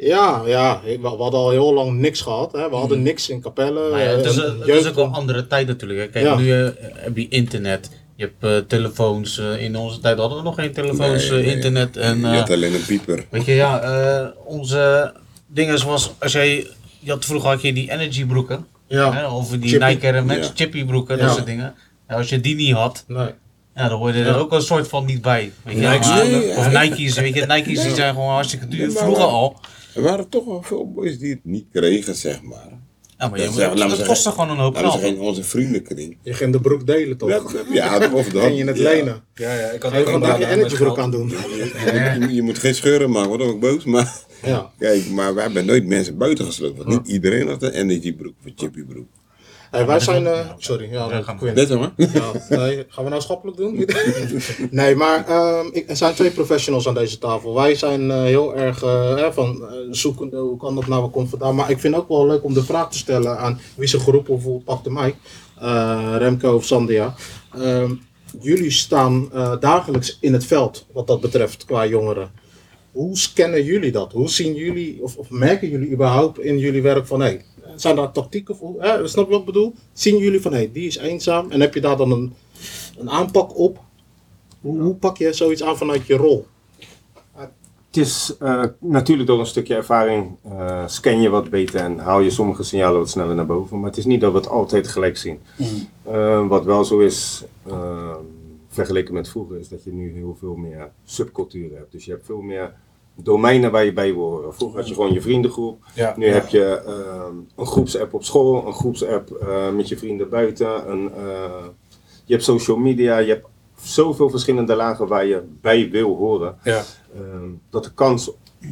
[0.06, 2.52] Ja, ja, we, hadden al heel lang niks gehad.
[2.52, 2.70] Hè?
[2.70, 3.90] We hadden niks in Capelle.
[3.90, 6.00] Maar ja, het, is, eh, het is jeugd- ook wel een andere tijd natuurlijk.
[6.00, 6.08] hè.
[6.08, 6.36] Kijk, Ja.
[6.36, 7.90] nu eh, heb je internet,
[8.24, 9.38] je hebt eh, telefoons.
[9.40, 11.56] eh, in onze tijd hadden we nog geen telefoons, Nee, eh, nee.
[11.56, 11.98] internet.
[11.98, 13.26] En, je had alleen een pieper.
[13.30, 15.14] weet je, ja, onze
[15.48, 16.68] dingen zoals, als jij,
[17.00, 18.66] je had vroeger had je die energy broeken.
[18.88, 19.86] Ja, Hè, of die Chippy.
[19.86, 20.52] Nike Air Max Ja.
[20.56, 21.24] chippy broeken, Ja.
[21.26, 21.74] dat soort dingen.
[22.08, 23.30] Als je die niet had, nee.
[23.76, 25.52] ja, dan hoorde je er ook een soort van niet bij.
[25.64, 26.72] Weet je, Nike's maar- nee, of.
[26.72, 28.92] Nike's, weet je, Nike's die zijn gewoon hartstikke duur.
[28.92, 29.60] Vroeger al.
[29.96, 32.70] Er waren toch wel veel boys die het niet kregen, zeg maar.
[33.18, 35.02] Ja, maar Dat dat zeggen- kostte gewoon een hoop geld.
[35.02, 36.18] in onze vriendenkring.
[36.22, 37.30] Je ging de broek delen toch?
[37.30, 38.44] Ja, ja, of dat.
[38.44, 38.90] en je het ja.
[38.90, 39.24] lenen.
[39.36, 41.30] Ja, ja, ik je ook vandaag je een energy broek aan doen.
[41.30, 41.72] Je,
[42.28, 43.84] je- je moet geen scheuren maken, word ook boos.
[43.84, 44.72] Maar Ja.
[44.80, 46.78] kijk, maar we hebben nooit mensen buiten gesloten.
[46.86, 49.08] Want niet iedereen had een energy broek of een chippy broek.
[49.74, 50.28] Hey, wij zijn...
[50.28, 51.08] eh, sorry, ja.
[51.98, 53.88] Ja, nee, gaan we nou schappelijk doen?
[54.72, 57.54] nee, maar ehm, ik, er zijn twee professionals aan deze tafel.
[57.54, 61.56] Wij zijn eh, heel erg hè, van zoekende, hoe kan dat nou, wat komt vandaan.
[61.56, 64.04] Maar ik vind het ook wel leuk om de vraag te stellen aan wie zich
[64.04, 65.16] geroepen voelt, pak de mic.
[65.64, 67.14] Eh, Remco of Sandia.
[67.54, 67.94] Ehm,
[68.42, 72.32] jullie staan eh, dagelijks in het veld, wat dat betreft, qua jongeren.
[72.94, 74.12] Hoe scannen jullie dat?
[74.12, 77.40] Hoe zien jullie, of, of merken jullie überhaupt in jullie werk van, hé,
[77.76, 78.76] zijn daar tactieken voor?
[78.82, 79.74] Hè, snap je wat ik bedoel?
[79.94, 82.34] Zien jullie van, hé, die is eenzaam en heb je daar dan een,
[82.98, 83.80] een aanpak op?
[84.62, 86.46] Hoe, hoe pak je zoiets aan vanuit je rol?
[87.94, 92.20] Het is eh, natuurlijk door een stukje ervaring eh, scan je wat beter en haal
[92.20, 93.80] je sommige signalen wat sneller naar boven.
[93.80, 95.40] Maar het is niet dat we het altijd gelijk zien.
[96.04, 97.44] Eh, wat wel zo is,
[98.68, 101.92] vergeleken met vroeger, is dat je nu heel veel meer subculturen hebt.
[101.92, 102.74] Dus je hebt veel meer
[103.16, 104.54] domeinen waar je bij wil horen.
[104.54, 105.84] Vroeger had je gewoon je vriendengroep.
[105.94, 106.14] Ja.
[106.18, 110.92] Nu heb je eh, een groepsapp op school, een groepsapp eh, met je vrienden buiten.
[110.92, 111.66] Een, eh,
[112.26, 113.48] je hebt social media, je hebt
[113.82, 116.58] zoveel verschillende lagen waar je bij wil horen.
[116.64, 116.84] Ja.
[117.16, 118.32] Ehm, dat de kans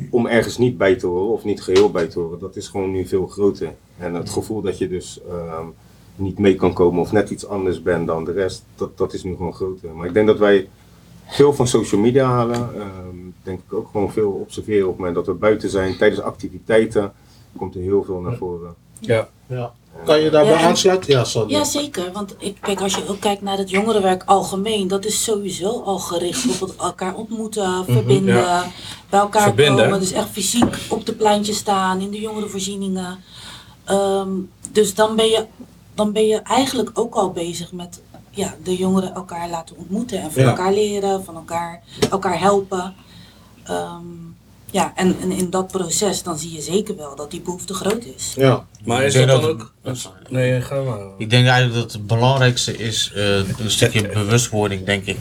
[0.10, 2.92] om ergens niet bij te horen of niet geheel bij te horen, dat is gewoon
[2.92, 3.74] nu veel groter.
[3.98, 5.66] En het gevoel dat je dus ehm,
[6.16, 9.24] niet mee kan komen of net iets anders bent dan de rest, dat, dat is
[9.24, 9.96] nu gewoon groter.
[9.96, 10.70] Maar ik denk dat wij
[11.28, 12.70] veel van social media halen.
[13.44, 15.98] Denk ik ook gewoon veel observeren op het moment dat we buiten zijn.
[15.98, 17.14] Tijdens activiteiten
[17.58, 18.74] komt er heel veel naar voren.
[19.00, 19.28] Ja.
[19.48, 19.74] Ja.
[20.06, 21.12] Kan je daarbij Ja, en- aansluiten?
[21.12, 21.26] Ja.
[21.48, 22.12] Ja, zeker.
[22.12, 26.00] Want ik, kijk, als je ook kijkt naar het jongerenwerk algemeen, dat is sowieso al
[26.00, 28.66] gericht op het elkaar ontmoeten, verbinden, Ja.
[29.10, 29.84] bij elkaar Verbinden.
[29.84, 30.00] komen.
[30.00, 33.20] Dus echt fysiek op de pleintjes staan, in de jongerenvoorzieningen.
[33.84, 34.30] Ehm,
[34.72, 35.46] dus dan ben, je,
[35.94, 40.32] dan ben je eigenlijk ook al bezig met ja, de jongeren elkaar laten ontmoeten en
[40.32, 40.50] van Ja.
[40.50, 42.94] elkaar leren, van elkaar, elkaar helpen.
[43.64, 44.06] Ehm,
[44.72, 48.06] ja, en, en in dat proces dan zie je zeker wel dat die behoefte groot
[48.06, 48.34] is.
[48.36, 48.66] Ja.
[48.84, 50.04] Maar is Ik dat denk dan ook...
[50.30, 51.00] Nee, ga maar.
[51.18, 55.18] Ik denk eigenlijk dat het belangrijkste is eh, een stukje bewustwording, denk ik.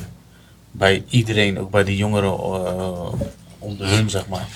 [0.70, 3.12] Bij iedereen, ook bij de jongeren eh,
[3.58, 4.48] onder hun, zeg maar.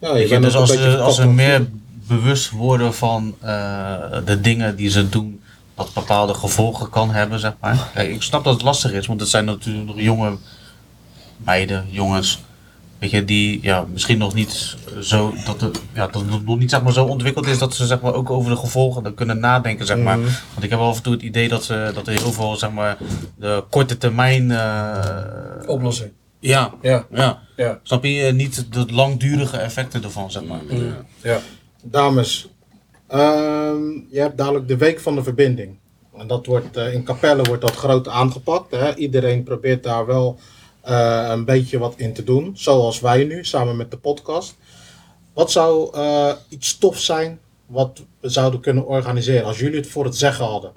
[0.00, 1.68] ja je, bent dus als, ze, als ze meer
[2.06, 3.94] bewust worden van eh,
[4.24, 5.40] de dingen die ze doen,
[5.74, 7.90] dat bepaalde gevolgen kan hebben, zeg maar.
[7.94, 10.36] Kijk, ik snap dat het lastig is, want het zijn natuurlijk nog jonge
[11.36, 12.43] meiden, jongens,
[13.04, 16.70] weet je, die ja, misschien nog niet zo, dat het, ja, dat het nog niet
[16.70, 19.86] zeg maar, zo ontwikkeld is dat ze zeg maar, ook over de gevolgen kunnen nadenken,
[19.86, 20.18] zeg maar.
[20.18, 20.28] Mhm.
[20.52, 22.70] Want ik heb af en toe het idee dat, ze, dat er heel veel, zeg
[22.70, 22.96] maar,
[23.36, 24.50] de korte termijn...
[24.50, 26.10] eh, Oplossing.
[26.40, 27.06] ja, Ja.
[27.10, 27.42] ja.
[27.56, 27.80] Ja.
[27.82, 28.22] Snap je?
[28.22, 30.60] Eh, Niet de langdurige effecten ervan, zeg maar.
[31.22, 31.38] Ja.
[31.82, 32.48] Dames,
[33.08, 35.76] ehm, je hebt dadelijk de Week van de Verbinding.
[36.18, 38.70] En dat wordt, eh, in Capelle wordt dat groot aangepakt.
[38.70, 38.94] Hè?
[38.94, 40.38] Iedereen probeert daar wel
[40.84, 42.50] eh, een beetje wat in te doen.
[42.56, 44.56] Zoals wij nu, samen met de podcast.
[45.32, 50.04] Wat zou eh, iets tof zijn wat we zouden kunnen organiseren als jullie het voor
[50.04, 50.72] het zeggen hadden?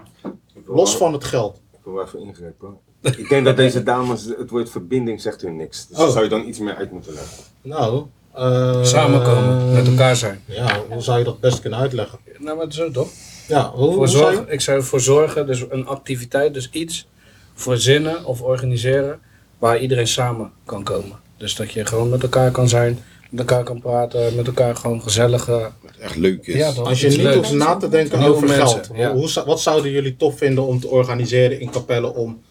[0.66, 1.62] Los van het geld.
[1.72, 2.78] Ik wil wel even ingrijpen.
[3.02, 5.88] Ik denk dat deze dames, het woord verbinding zegt hun niks.
[5.88, 6.04] Dus Oh.
[6.04, 7.44] daar zou je dan iets meer uit moeten leggen.
[7.62, 10.42] Nou, eh, Samenkomen, met elkaar zijn.
[10.46, 12.20] Ja, hoe zou je dat best kunnen uitleggen?
[12.38, 13.10] Nou, maar zo toch?
[13.48, 16.70] Ja, hoe, Voor hoe zou je- zorg, ik zou ervoor zorgen, dus een activiteit, dus
[16.72, 17.08] iets
[17.54, 19.20] verzinnen of organiseren
[19.60, 21.18] waar iedereen samen kan komen.
[21.38, 25.02] Dus dat je gewoon met elkaar kan zijn, met elkaar kan praten, met elkaar gewoon
[25.02, 25.48] gezellig.
[25.50, 25.66] eh,
[26.00, 26.56] Echt leuk is.
[26.56, 26.72] Ja?
[26.72, 29.14] Als je niet hoeft na te denken over mensen, geld, ja.
[29.14, 32.42] hoe, wat zouden jullie tof vinden om te organiseren in Capelle om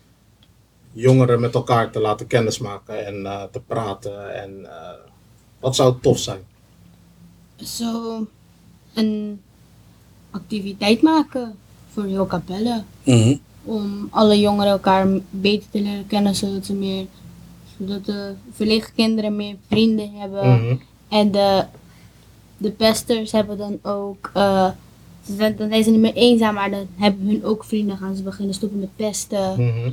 [0.93, 4.43] jongeren met elkaar te laten kennismaken en eh, te praten?
[4.43, 4.91] En, eh,
[5.61, 6.41] wat zou tof zijn?
[7.57, 8.27] Zo
[8.95, 9.41] een
[10.31, 11.57] activiteit maken
[11.93, 12.83] voor heel Capelle.
[13.03, 13.37] Mhm.
[13.67, 17.07] Om alle jongeren elkaar beter te leren kennen, zodat ze meer,
[17.79, 20.49] zodat de verlegen kinderen meer vrienden hebben.
[20.49, 20.77] Mhm.
[21.09, 21.65] En de,
[22.57, 24.71] de pesters hebben dan ook, eh,
[25.27, 28.17] ze zijn, dan zijn ze niet meer eenzaam, maar dan hebben hun ook vrienden, gaan
[28.17, 29.53] ze beginnen stoppen met pesten.
[29.53, 29.91] Mhm.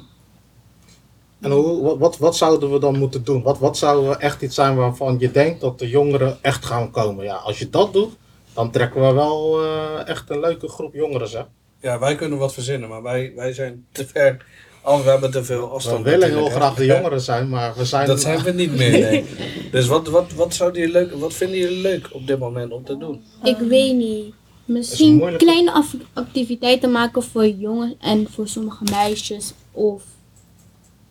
[1.40, 3.42] En hoe, wat, wat, wat zouden we dan moeten doen?
[3.42, 7.26] Wat, wat zou echt iets zijn waarvan je denkt dat de jongeren echt gaan komen?
[7.26, 8.12] Ja, als je dat doet,
[8.54, 11.46] dan trekken we wel eh, echt een leuke groep jongeren, zeg.
[11.84, 14.46] Ja, wij kunnen wat verzinnen, maar wij, wij zijn te ver.
[14.82, 16.04] Al, we hebben te veel We afstand.
[16.04, 18.08] willen heel graag de jongeren zijn, maar we zijn...
[18.08, 19.26] Dat zijn we niet meer, nee.
[19.72, 22.84] Dus wat, wat, wat, zouden jullie leuk, wat vinden jullie leuk op dit moment om
[22.84, 23.24] te doen?
[23.44, 24.34] Ik weet niet.
[24.66, 25.44] Misschien moeilijk.
[25.44, 29.54] kleine activiteiten maken voor jongens en voor sommige meisjes.
[29.72, 30.04] Of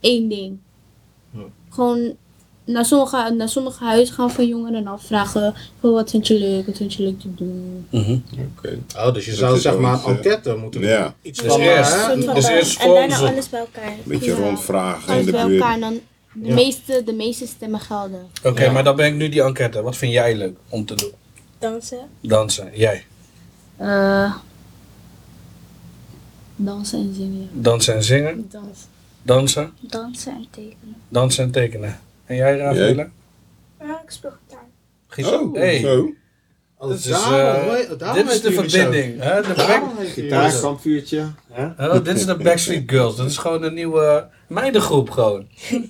[0.00, 0.58] één ding.
[1.68, 2.16] Gewoon
[2.64, 6.66] naar sommige, naar sommige huizen gaan van jongeren en dan vragen: wat vind je leuk,
[6.66, 7.86] wat vind je leuk te doen.
[8.56, 8.78] Oké.
[8.96, 10.90] Oh, dus je Dat zou zeg maar een eh, enquête moeten doen.
[10.90, 11.14] Ja.
[11.22, 12.16] Iets Dus van, eh, eerst- hè?
[12.34, 13.26] Dus eerst en ze.
[13.26, 13.86] alles bij elkaar.
[13.92, 14.36] Een beetje Ja.
[14.36, 15.60] rondvragen in de bij buurt.
[15.60, 16.00] elkaar en dan
[16.32, 16.54] de, Ja.
[16.54, 18.26] meeste, de meeste stemmen gelden.
[18.44, 19.82] Oké, maar dan ben ik nu die enquête.
[19.82, 21.10] Wat vind jij leuk om te doen?
[21.58, 21.98] Dansen.
[22.20, 22.70] Dansen.
[22.74, 23.04] Jij.
[23.76, 24.34] Eh,
[26.56, 27.48] dansen en zingen.
[27.52, 28.46] Dansen en zingen.
[28.50, 28.78] Dans,
[29.22, 29.72] Dansen.
[29.80, 30.94] dansen en tekenen.
[31.08, 31.98] Dansen en tekenen.
[32.24, 33.10] En jij, Rafaela?
[33.80, 34.64] Ja, ik speel gitaar.
[35.08, 35.40] Gitaar.
[35.40, 35.78] Oh, hey.
[35.78, 36.12] zo.
[36.78, 38.62] Oh, Dit is, daarom, eh, hoor- daarom dit is de zo.
[38.62, 39.20] verbinding.
[39.20, 39.42] Hè?
[39.42, 41.26] De back- Gitaar, kampvuurtje.
[41.52, 41.88] Hè?
[41.88, 43.16] Oh, dit is de Backstreet Girls.
[43.16, 45.46] Dat is gewoon een nieuwe meidengroep gewoon.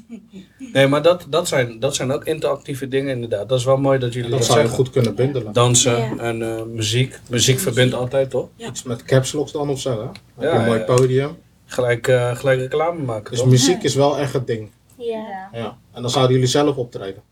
[0.73, 3.49] Nee, maar dat, dat, zijn, dat zijn ook interactieve dingen inderdaad.
[3.49, 4.85] Dat is wel mooi dat jullie Dat dat, zou je zeggen.
[4.85, 5.53] goed kunnen bundelen.
[5.53, 6.17] Dansen Ja.
[6.19, 7.19] en eh, muziek.
[7.29, 8.49] Muziek verbindt altijd, toch?
[8.57, 9.97] Iets met caps locks dan of zo, hè?
[9.97, 11.37] Dan heb je Ja, een mooi podium.
[11.67, 13.49] Gelijk, eh, gelijk reclame maken, Dus toch?
[13.49, 14.71] muziek is wel echt het ding.
[15.05, 15.49] Ja.
[15.53, 15.79] Ja.
[15.93, 17.23] En dan zouden jullie zelf optreden.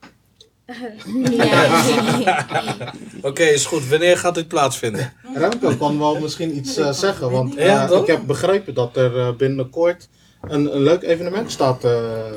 [1.31, 1.83] Ja.
[3.29, 3.89] Oké, is goed.
[3.89, 5.13] Wanneer gaat dit plaatsvinden?
[5.35, 9.33] Remco kan wel misschien iets eh, zeggen, want eh, ik heb begrepen dat er eh,
[9.37, 10.09] binnenkort
[10.41, 11.93] een, een leuk evenement staat eh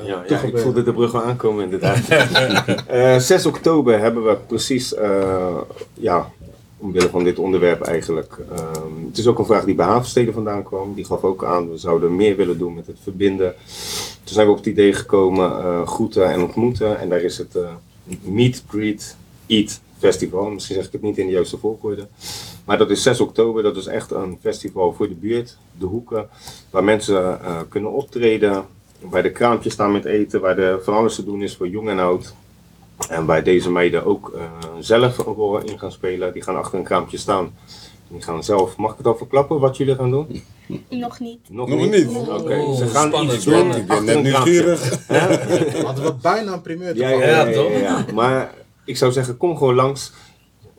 [0.05, 1.99] Ja, ik voelde de brug wel aankomen inderdaad.
[2.87, 5.57] Eh 6 oktober hebben we precies, eh,
[5.93, 6.29] ja,
[6.83, 8.37] omwille van dit onderwerp eigenlijk.
[8.55, 10.93] ehm, het is ook een vraag die bij Havenstede vandaan kwam.
[10.93, 13.55] Die gaf ook aan, we zouden meer willen doen met het verbinden.
[14.23, 16.99] Toen zijn we op het idee gekomen, eh, groeten en ontmoeten.
[16.99, 17.69] En daar is het eh,
[18.21, 19.15] Meet, Greet,
[19.47, 20.49] Eat Festival.
[20.49, 22.07] Misschien zeg ik het niet in de juiste volgorde.
[22.65, 26.29] Maar dat is 6 oktober, dat is echt een festival voor de buurt, de hoeken,
[26.69, 28.65] waar mensen eh, kunnen optreden,
[28.99, 31.89] waar de kraampjes staan met eten, waar er van alles te doen is voor jong
[31.89, 32.33] en oud.
[33.09, 34.41] En waar deze meiden ook eh,
[34.79, 36.33] zelf een rol in gaan spelen.
[36.33, 37.53] Die gaan achter een kraampje staan.
[38.07, 40.43] Die gaan zelf, mag ik het al verklappen wat jullie gaan doen?
[40.89, 41.39] Nog niet.
[41.49, 41.91] Nog, Nog niet?
[41.91, 42.17] niet.
[42.27, 43.75] Oké, Oeh, ze gaan spannend, iets doen.
[43.75, 45.07] Ik ben net nieuwsgierig.
[45.83, 47.29] Hadden we bijna een primeur te Ja, ja, pakken.
[47.29, 48.05] ja, Ja, ja, toch?
[48.07, 48.13] ja.
[48.13, 48.53] Maar
[48.85, 50.11] ik zou zeggen, kom gewoon langs.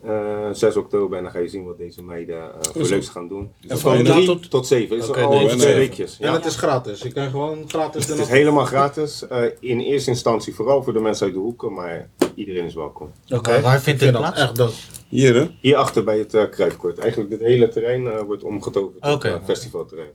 [0.05, 3.27] Eh 6 oktober en dan ga je zien wat deze meiden eh, voor leuks gaan
[3.27, 3.51] doen.
[3.67, 4.97] En Van van 3 tot- tot 7.
[4.97, 6.17] is al tot twee weekjes.
[6.19, 6.33] En Ja.
[6.33, 7.01] het is gratis.
[7.01, 9.27] Je kan gewoon gratis Het is helemaal gratis.
[9.27, 13.11] eh, in eerste instantie vooral voor de mensen uit de hoeken, maar iedereen is welkom.
[13.29, 13.61] Oké.
[13.61, 14.41] Waar, vindt vind dit dat plaats?
[14.41, 14.73] echt dood.
[15.09, 15.47] Hier, hè?
[15.61, 16.97] Hierachter bij het uh, Kruifkort.
[16.97, 19.27] Eigenlijk het hele terrein eh, wordt omgetoverd tot Oké.
[19.27, 20.09] eh, festivalterrein.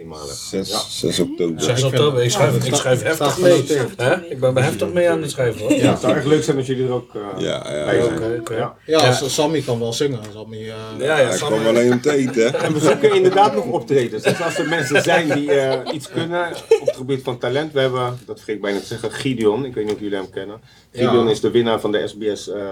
[0.00, 0.34] Eenmalig.
[0.34, 1.62] 6, 6 oktober.
[1.62, 3.64] 6 oktober, ik schrijf, ik schrijf heftig mee.
[3.96, 4.14] Hè?
[4.30, 5.72] Ik ben heftig mee aan het schrijven hoor.
[5.72, 8.04] Ja, het zou echt leuk zijn als jullie er ook eh, Ja, ja, bij ja.
[8.44, 8.72] zijn.
[8.86, 9.12] Ja.
[9.12, 10.18] Sammy kan wel zingen.
[10.32, 10.66] Sammy, eh,
[10.98, 12.56] Ja, ja, Hij kwam alleen om te eten, hè?
[12.58, 14.22] En we zoeken inderdaad nog optredens.
[14.22, 16.48] Dus als er mensen zijn die eh, iets kunnen
[16.80, 17.72] op het gebied van talent.
[17.72, 19.64] We hebben, dat vergeet ik bijna te zeggen, Gideon.
[19.64, 20.60] Ik weet niet of jullie hem kennen.
[20.92, 21.30] Gideon Ja.
[21.30, 22.62] is de winnaar van de SBS eh,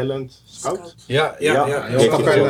[0.00, 0.94] Talent Scout.
[1.06, 1.66] Ja, ja, Ja.
[1.66, 1.82] ja.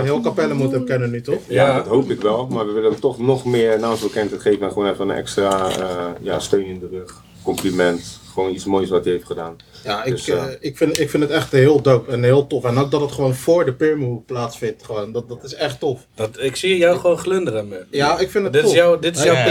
[0.03, 1.41] heel, Capelle moet hem kennen nu, toch?
[1.49, 1.75] Ja, Ja.
[1.77, 2.47] dat hoop ik wel.
[2.47, 4.63] Maar we willen hem toch nog meer naamsbekendheid geven.
[4.67, 7.23] En gewoon even een extra eh, ja, steun in de rug.
[7.43, 8.21] Compliment.
[8.33, 9.57] Gewoon iets moois wat hij heeft gedaan.
[9.85, 12.47] Ja, ik, Dus, eh, eh, ik, vind, ik vind het echt heel dope en heel
[12.47, 12.65] tof.
[12.65, 14.85] En ook dat het gewoon voor de Pirmu plaatsvindt.
[14.85, 15.13] Gewoon.
[15.13, 16.07] Dat, dat is echt tof.
[16.15, 17.69] Dat, ik zie jou gewoon glunderen.
[17.69, 17.79] man.
[17.91, 18.77] Ja, ik vind het Dit is tof.
[18.79, 19.45] jouw, dit is jouw Ja,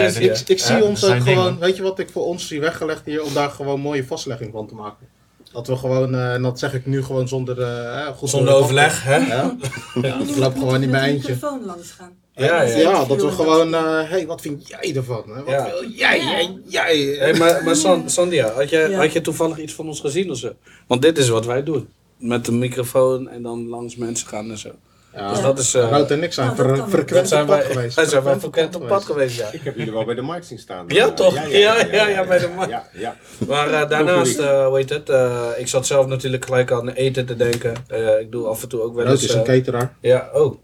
[0.46, 0.82] ik, zie Ja.
[0.84, 1.60] ons dat ook gewoon, dingen.
[1.60, 4.68] weet je wat ik voor ons zie weggelegd hier, om daar gewoon mooie vastlegging van
[4.68, 5.08] te maken.
[5.56, 9.04] Dat we gewoon, eh, en dat zeg ik nu gewoon zonder, eh, goed Zonder overleg,
[9.04, 9.16] hè?
[9.16, 9.56] Ja,
[10.02, 11.34] ja ik loop gewoon niet Met mijn de eindje.
[11.34, 12.12] microfoon langs gaan.
[12.34, 12.78] Ja, ja.
[12.78, 15.24] Ja, dat we gewoon, hé, hey, wat vind jij ervan?
[15.28, 15.44] Hè?
[15.44, 15.66] Wat Ja.
[15.66, 16.50] wil jij?
[16.68, 16.98] Jij?
[17.20, 18.98] Hey, maar maar San- Sandia, had je, Ja.
[18.98, 20.52] had je toevallig iets van ons gezien of zo?
[20.88, 21.88] Want dit is wat wij doen.
[22.18, 24.70] Met de microfoon en dan langs mensen gaan en zo.
[25.16, 25.74] Ja, Dus dat is...
[25.74, 27.96] eh, Rood en ik zijn Nou, dat frequent dat zijn op pad wij, geweest.
[27.96, 29.48] wij zijn wel Frequent verkend op pad geweest, ja.
[29.52, 30.86] Ik heb jullie wel bij de mic zien staan.
[30.88, 31.34] Ja, toch?
[31.50, 32.70] Ja, ja, ja, bij de mic.
[32.70, 33.16] Ja, ja.
[33.48, 37.26] Maar eh, daarnaast, eh hoe heet het, eh, ik zat zelf natuurlijk gelijk aan eten
[37.26, 37.74] te denken.
[37.88, 39.24] Eh, ik doe af en toe ook wel eens...
[39.24, 39.94] is een eh, cateraar.
[40.00, 40.56] ja, oh,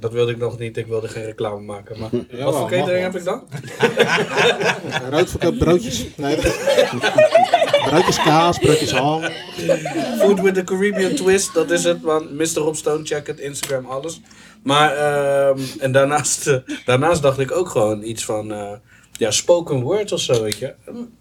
[0.00, 0.76] dat wilde ik nog niet.
[0.76, 1.98] Ik wilde geen reclame maken.
[1.98, 3.00] Maar Ja, wat voor catering wel.
[3.00, 3.42] heb ik dan?
[5.18, 6.06] Rood verkoopt broodjes.
[6.16, 6.36] Nee.
[7.90, 9.22] broodjes kaas, broodjes ham.
[10.18, 12.02] Food with the Caribbean twist, dat is het.
[12.02, 12.36] Man.
[12.36, 12.54] Mr.
[12.54, 14.20] Rob Stone, check het, Instagram, alles.
[14.62, 18.72] Maar, ehm, en daarnaast, eh, daarnaast dacht ik ook gewoon iets van, eh,
[19.12, 20.74] ja, spoken word of zo, weet je.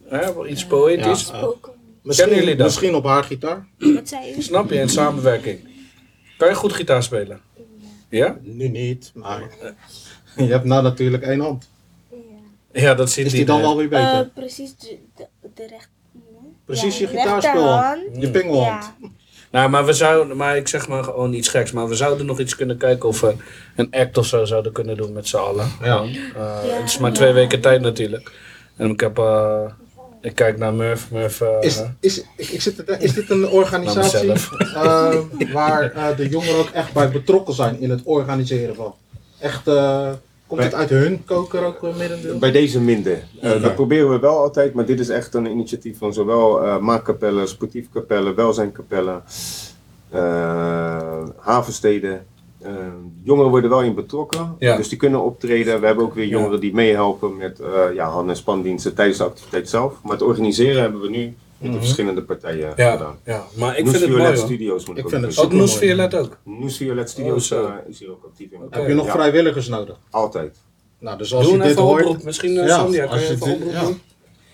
[0.08, 1.28] Hè, wel iets poëtisch.
[1.28, 1.72] Ja, eh, Spoken.
[2.08, 2.66] Kennen Misschien, jullie dat?
[2.66, 3.68] misschien op haar gitaar.
[3.78, 4.42] Wat zei?
[4.42, 5.60] Snap je, in samenwerking.
[6.38, 7.42] Kan je goed gitaar spelen?
[8.10, 8.38] Ja?
[8.42, 9.42] Nu niet, maar
[10.36, 11.70] je hebt nou natuurlijk één hand.
[12.72, 14.14] Ja, dat ziet Is die dan wel weer beter?
[14.14, 15.90] Eh, precies de, de, de recht...
[16.68, 17.96] Precies ja, je gitaarspel.
[18.20, 18.94] Je pingelhand.
[19.02, 19.08] Ja.
[19.52, 22.40] Nou, maar we zouden, maar ik zeg maar gewoon iets geks, maar we zouden nog
[22.40, 23.36] iets kunnen kijken of we
[23.76, 25.72] een act of zo zouden kunnen doen met z'n allen.
[25.82, 26.04] Ja.
[26.36, 28.32] Eh, het is maar twee weken tijd natuurlijk.
[28.76, 29.62] En ik heb, eh,
[30.22, 33.48] ik kijk naar Murph, Murph, eh, Is, is, ik, ik zit te is dit een
[33.48, 35.16] organisatie eh,
[35.54, 38.96] waar eh, de jongeren ook echt bij betrokken zijn in het organiseren van?
[39.40, 39.66] Echt,
[40.48, 42.38] eh, komt het uit hun koker ook een merendeel?
[42.38, 43.24] Bij deze minder.
[43.42, 43.62] Eh.
[43.62, 47.48] Dat proberen we wel altijd, maar dit is echt een initiatief van zowel eh maakkapellen,
[47.48, 49.24] sportief kapellen, welzijnkapellen,
[50.10, 52.26] eh, havensteden.
[52.62, 52.72] Eh,
[53.24, 54.78] jongeren worden wel in betrokken, Ja.
[54.78, 55.80] dus die kunnen optreden.
[55.80, 59.24] We hebben ook weer jongeren die meehelpen met eh ja, hand- en spandiensten tijdens de
[59.24, 59.94] activiteit zelf.
[60.04, 63.20] Maar het organiseren hebben we nu met de verschillende partijen ja, gedaan.
[63.26, 64.38] ja, maar ik Noes vind het mooi.
[64.38, 65.46] Studios moet ik, Ik ook vind het.
[65.46, 66.38] Ook Noes Violet ook.
[66.44, 67.66] Noes Violet Studios Oh, zo.
[67.66, 68.60] eh, is hier ook actief in.
[68.70, 69.96] Heb je nog Ja, vrijwilligers nodig?
[70.10, 70.58] Altijd.
[71.00, 72.06] Nou, dus als Doe je dit hoort...
[72.06, 72.24] oproep.
[72.24, 73.82] Misschien uh, Ja, Sandia, kan als je je even een dit- oproep ja.
[73.88, 74.02] doen?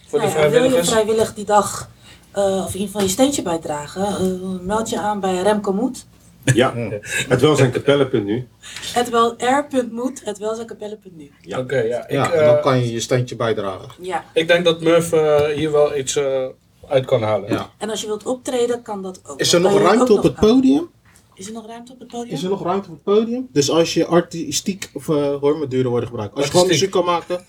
[0.07, 0.89] Voor de ja, wil je vrijwilligers?
[0.89, 1.89] vrijwillig die dag
[2.31, 4.05] eh, of in ieder geval je steentje bijdragen?
[4.05, 4.19] eh,
[4.61, 6.05] meld je aan bij Remco Moed.
[6.53, 6.73] Ja,
[7.29, 8.47] het welzijnkapelle.nu.
[8.93, 11.31] Het wel r.moed, het welzijnkapelle.nu.
[11.41, 11.59] Ja.
[11.59, 12.03] Oké, ja.
[12.07, 13.89] Ik, Ja, eh, en dan kan je je steentje bijdragen.
[14.01, 14.23] Ja.
[14.33, 16.45] ik denk dat Murph eh, hier wel iets eh,
[16.87, 17.49] uit kan halen.
[17.49, 17.69] Ja.
[17.77, 19.39] En als je wilt optreden, kan dat ook.
[19.39, 20.89] Is er nog ruimte op het podium?
[21.35, 22.33] Is er nog ruimte op het podium?
[22.33, 23.47] Is er nog ruimte op het podium?
[23.51, 26.91] Dus als je artistiek, of uh, hoor me dure woorden gebruiken, als je gewoon muziek
[26.91, 27.45] kan maken,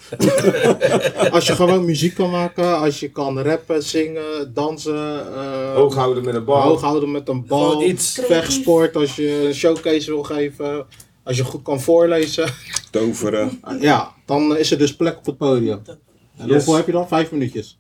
[1.37, 6.25] als je gewoon muziek kan maken, als je kan rappen, zingen, dansen, eh, Hoog houden
[6.25, 6.61] met een bal.
[6.63, 8.19] hoog houden met een bal, Gewoon iets.
[8.23, 10.87] vechtsport, als je een showcase wil geven,
[11.25, 12.53] als je goed kan voorlezen,
[12.91, 13.61] Toveren.
[13.81, 15.83] ja, dan is er dus plek op het podium.
[15.87, 16.55] En Yes.
[16.55, 17.09] hoeveel heb je dan?
[17.09, 17.79] Vijf minuutjes.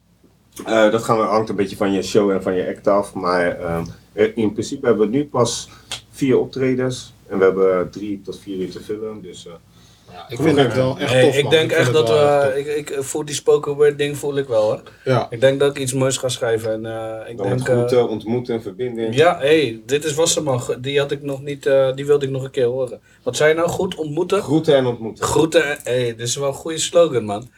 [0.67, 3.14] Eh, dat gaan we, hangt een beetje van je show en van je act af.
[3.14, 5.69] Maar ehm, eh, in principe hebben we nu pas
[6.11, 7.12] vier optredens.
[7.29, 9.23] En we hebben drie tot vier uur te vullen.
[9.23, 9.53] Dus eh,
[10.29, 11.53] Ik vind het wel echt Hey, tof, ik man.
[11.53, 14.62] denk vind echt dat we, ik, ik voel die spoken word ding voel ik wel
[14.62, 14.83] hoor.
[15.05, 15.27] Ja.
[15.31, 17.59] Ik denk dat ik iets moois ga schrijven en eh, ik dan denk...
[17.59, 19.14] met eh, groeten, ontmoeten, verbinding.
[19.14, 20.62] ja, hé, hey, dit is Wasserman.
[20.81, 23.01] Die had ik nog niet, eh, die wilde ik nog een keer horen.
[23.23, 23.69] Wat zei je nou?
[23.69, 24.43] Goed ontmoeten?
[24.43, 25.25] Groeten en ontmoeten.
[25.25, 25.62] Groeten.
[25.62, 27.49] Hé, hey, dit is wel een goede slogan man.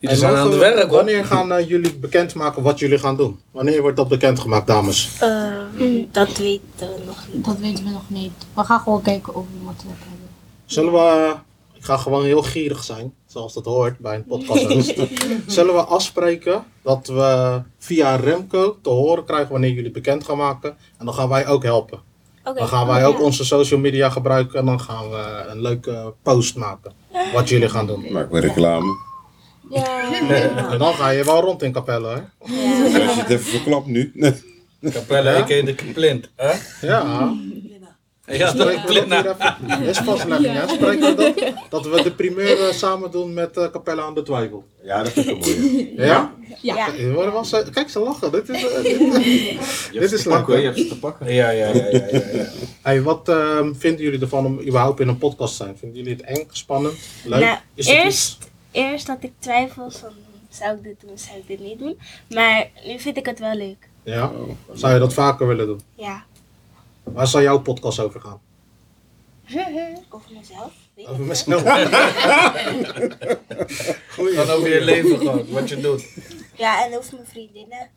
[0.00, 0.96] Jullie En zijn aan het we- werk hoor.
[0.96, 3.40] Wanneer gaan eh, jullie bekendmaken wat jullie gaan doen?
[3.50, 5.10] Wanneer wordt dat bekendgemaakt, dames?
[5.20, 5.52] Eh,
[6.10, 7.44] dat weten we nog niet.
[7.44, 8.32] Dat weten we nog niet.
[8.54, 10.28] We gaan gewoon kijken of we wat we hebben.
[10.66, 11.30] Zullen we, eh,
[11.74, 14.94] ik ga gewoon heel gierig zijn, zoals dat hoort bij een podcast.
[15.56, 20.76] Zullen we afspreken dat we via Remco te horen krijgen wanneer jullie bekend gaan maken?
[20.98, 22.00] En dan gaan wij ook helpen.
[22.44, 22.58] Oké.
[22.58, 23.24] Dan gaan wij ook Ja.
[23.24, 26.92] onze social media gebruiken en dan gaan we een leuke post maken.
[27.34, 28.06] Wat jullie gaan doen.
[28.12, 29.08] Maak maar reclame.
[29.70, 30.12] Ja.
[30.70, 32.20] En dan ga je wel rond in Capelle, hè?
[32.38, 32.50] Als
[33.14, 34.12] je het even verklapt nu.
[34.92, 36.30] Capelle, ik heet de Plint.
[36.36, 36.52] Hè?
[36.86, 37.32] Ja.
[38.26, 38.70] Ja, dat
[39.80, 40.68] is vastlegging, hè?
[40.68, 41.32] Spreken we
[41.70, 44.64] dat, dat we de primeur eh, samen doen met eh Capelle aan de Twijfel.
[44.82, 45.92] Ja, dat vind ik wel mooi.
[45.96, 46.34] Ja?
[46.60, 47.44] Ja.
[47.44, 48.32] Zo- Kijk, ze lachen.
[48.32, 48.82] Dit is, eh,
[50.00, 50.46] dit, is leuk.
[50.46, 51.32] Je hebt ze te pakken.
[51.34, 52.44] Ja, ja, ja, ja, ja, ja.
[52.82, 55.76] Hey, wat ehm, vinden jullie ervan om überhaupt in een podcast te zijn?
[55.78, 57.40] Vinden jullie het eng, spannend, leuk?
[57.40, 58.38] Nou, is het eerst,
[58.70, 60.12] eerst had ik twijfels van
[60.48, 61.98] zou ik dit doen, zou ik dit niet doen.
[62.28, 63.88] Maar nu vind ik het wel leuk.
[64.02, 64.32] Ja?
[64.72, 65.80] Zou je dat vaker willen doen?
[65.94, 66.24] Ja.
[67.02, 68.40] Waar zal jouw podcast over gaan?
[70.10, 70.72] Over mezelf.
[70.94, 71.62] Weet Over mezelf.
[74.08, 76.04] Gewoon over je leven gewoon, wat je doet.
[76.54, 77.88] Ja, en over mijn vriendinnen.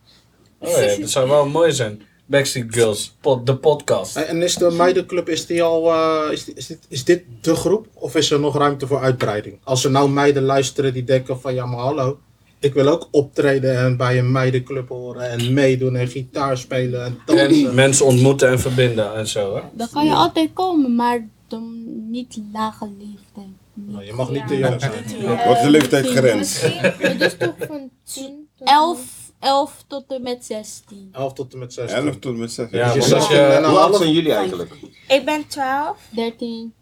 [0.58, 2.02] Oh ja, dat zou wel mooi zijn.
[2.26, 4.16] Backstreet Girls, pod, de podcast.
[4.16, 7.88] En is de meidenclub, is die al, eh, is, is, dit, is dit de groep?
[7.94, 9.60] Of is er nog ruimte voor uitbreiding?
[9.64, 12.20] Als er nou meiden luisteren die denken van ja maar hallo,
[12.60, 17.20] ik wil ook optreden en bij een meidenclub horen en meedoen en gitaar spelen en
[17.26, 17.68] dansen.
[17.68, 19.62] En mensen ontmoeten en verbinden en zo, hè?
[19.74, 23.62] Dan kan je altijd komen, maar dan niet lage leeftijd.
[23.74, 25.38] Nou, je mag niet te jong zijn.
[25.48, 26.62] Wat is de leeftijdsgrens?
[26.62, 29.00] Het is toch van 10 tot 11,
[29.44, 31.10] 11 tot en met 16.
[31.12, 31.98] 11 tot en met 16.
[31.98, 32.68] 11 tot en met 6.
[32.72, 34.72] Ja, Dus je zegt je- en Hoe oud zijn jullie eigenlijk?
[35.08, 35.98] Ik ben 12.
[36.10, 36.74] 13.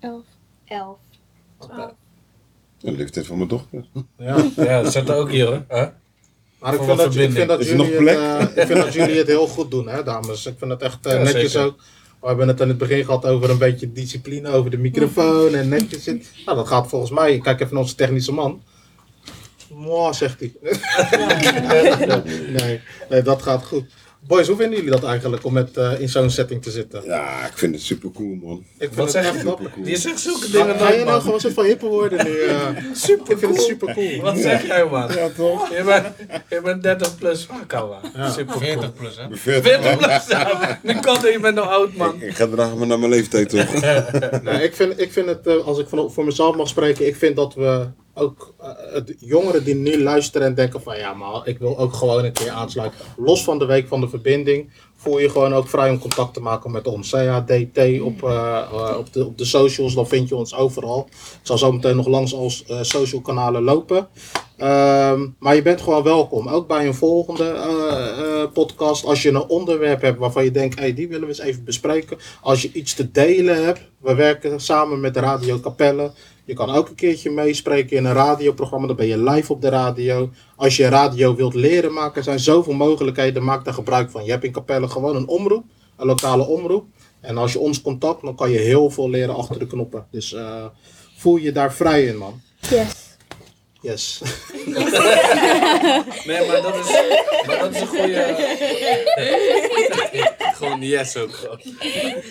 [0.00, 0.22] Elf.
[0.64, 0.96] Elf.
[2.80, 3.84] De leeftijd van mijn dochter.
[4.18, 4.36] Ja.
[4.56, 5.64] Ja, dat zit er ook hier hoor.
[5.68, 5.86] Hè?
[6.58, 8.16] Maar ik Voor vind, dat, ik, vind dat Is jullie nog het, plek?
[8.16, 10.46] eh, ik vind dat jullie het heel goed doen, hè, dames.
[10.46, 11.66] Ik vind het echt eh, Ja, netjes zeker.
[11.66, 11.76] ook.
[12.20, 15.68] We hebben het in het begin gehad over een beetje discipline, over de microfoon en
[15.68, 16.04] netjes.
[16.04, 17.34] Nou, dat gaat volgens mij.
[17.34, 18.62] Ik kijk even naar onze technische man.
[19.74, 20.52] Mwah, zegt hij.
[22.48, 23.84] nee, nee, dat gaat goed.
[24.26, 27.02] Boys, hoe vinden jullie dat eigenlijk om met, eh, in zo'n setting te zitten?
[27.04, 28.58] Ja, ik vind het super cool, man.
[28.58, 29.40] Ik vind Wat het zeg echt je?
[29.40, 29.60] knap.
[29.84, 32.38] Je zegt zulke dingen ga je nou gewoon zo van hippe worden nu?
[32.40, 32.68] eh?
[32.92, 34.20] Super ik vind het super cool.
[34.20, 35.12] Wat zeg jij man?
[35.14, 35.68] Ja, toch?
[35.76, 36.06] Je bent,
[36.50, 37.96] je bent 30 plus ouwe.
[38.30, 38.58] Super cool.
[38.60, 39.22] 40 plus, hè?
[39.22, 39.98] Ik ben 40, 40 man.
[39.98, 40.78] plus, ja.
[40.82, 42.14] Nu kan je bent nog oud man.
[42.14, 43.72] Ik, ik ga dragen me naar mijn leeftijd, toch?
[44.42, 47.16] Nee, ik vind, ik vind het, eh, als ik van, voor mezelf mag spreken, ik
[47.16, 47.86] vind dat we
[48.18, 51.92] ook eh, de jongeren die nu luisteren en denken van ja, maar ik wil ook
[51.92, 52.98] gewoon een keer aansluiten.
[53.16, 56.40] Los van de week van de verbinding, voel je gewoon ook vrij om contact te
[56.40, 57.10] maken met ons.
[57.10, 61.06] CHDT op, eh, op, de, op de socials, dan vind je ons overal.
[61.10, 64.08] Ik zal zo meteen nog langs als eh, social kanalen lopen.
[64.56, 66.48] Ehm, maar je bent gewoon welkom.
[66.48, 69.04] Ook bij een volgende podcast.
[69.04, 72.18] Als je een onderwerp hebt waarvan je denkt, hey, die willen we eens even bespreken.
[72.42, 73.80] Als je iets te delen hebt.
[73.98, 76.12] We werken samen met Radio Capelle.
[76.48, 78.86] Je kan ook een keertje meespreken in een radioprogramma.
[78.86, 80.30] Dan ben je live op de radio.
[80.56, 83.44] Als je radio wilt leren maken, zijn zoveel mogelijkheden.
[83.44, 84.24] Maak daar gebruik van.
[84.24, 85.64] Je hebt in Capelle gewoon een omroep.
[85.96, 86.86] Een lokale omroep.
[87.20, 90.06] En als je ons contact, dan kan je heel veel leren achter de knoppen.
[90.10, 90.64] Dus eh,
[91.16, 92.40] voel je daar vrij in, man.
[92.60, 93.07] Yes.
[93.80, 94.20] Yes.
[96.26, 96.90] Nee, maar dat is,
[97.46, 98.34] maar dat is een goede.
[100.56, 101.30] gewoon yes ook.
[101.32, 101.58] Gewoon.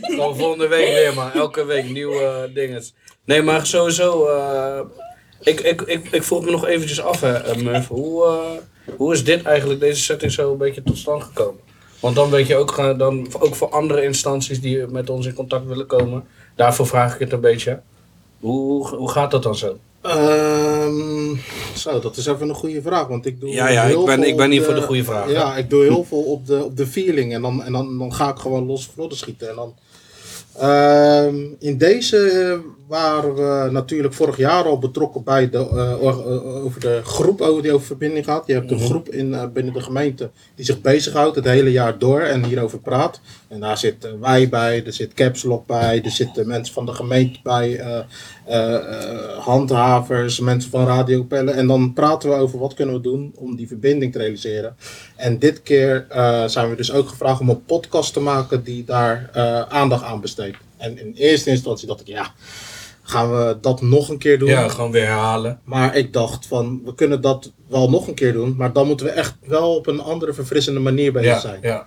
[0.01, 1.31] gewoon volgende week weer, man.
[1.31, 2.83] Elke week nieuwe eh, dingen.
[3.25, 4.27] Nee, maar sowieso.
[4.27, 4.79] eh,
[5.41, 7.87] ik, ik, ik, ik vroeg me nog eventjes af, hè, eh, Murph.
[7.87, 11.61] Hoe, eh, hoe is dit eigenlijk, deze setting zo een beetje tot stand gekomen?
[11.99, 15.65] Want dan weet je ook, dan, ook voor andere instanties die met ons in contact
[15.65, 16.23] willen komen.
[16.55, 17.81] Daarvoor vraag ik het een beetje.
[18.39, 19.77] Hoe, hoe gaat dat dan zo?
[20.01, 21.35] Ehm,
[21.75, 23.07] zo, dat is even een goede vraag.
[23.07, 25.31] Want ik doe Ja, ja, heel ik ben- ik ben hier voor de goede vraag,
[25.31, 27.33] Ja, ik doe heel veel op de, op de feeling.
[27.33, 29.49] En, dan, en dan, dan ga ik gewoon los schieten.
[29.49, 29.73] En dan,
[30.59, 36.65] Ehm, in deze waren we natuurlijk vorig jaar al betrokken bij de, eh, or- eh,
[36.65, 38.47] over de groep audioverbinding gehad.
[38.47, 41.97] Je hebt een groep in, eh, binnen de gemeente die zich bezighoudt het hele jaar
[41.97, 43.19] door en hierover praat.
[43.47, 46.93] En daar zitten wij bij, er zit Caps Lock bij, er zitten mensen van de
[46.93, 47.99] gemeente bij, eh,
[48.45, 51.53] eh, eh, handhavers, mensen van Radio Pellen.
[51.55, 54.75] En dan praten we over wat kunnen we doen om die verbinding te realiseren.
[55.15, 58.83] En dit keer eh, zijn we dus ook gevraagd om een podcast te maken die
[58.83, 60.57] daar eh, aandacht aan besteedt.
[60.77, 62.33] En in eerste instantie dacht ik, ja,
[63.09, 64.49] gaan we dat nog een keer doen?
[64.49, 65.59] Ja, gewoon weer herhalen.
[65.63, 69.05] Maar ik dacht van, we kunnen dat wel nog een keer doen, maar dan moeten
[69.05, 71.59] we echt wel op een andere verfrissende manier bezig Ja, zijn.
[71.61, 71.85] ja.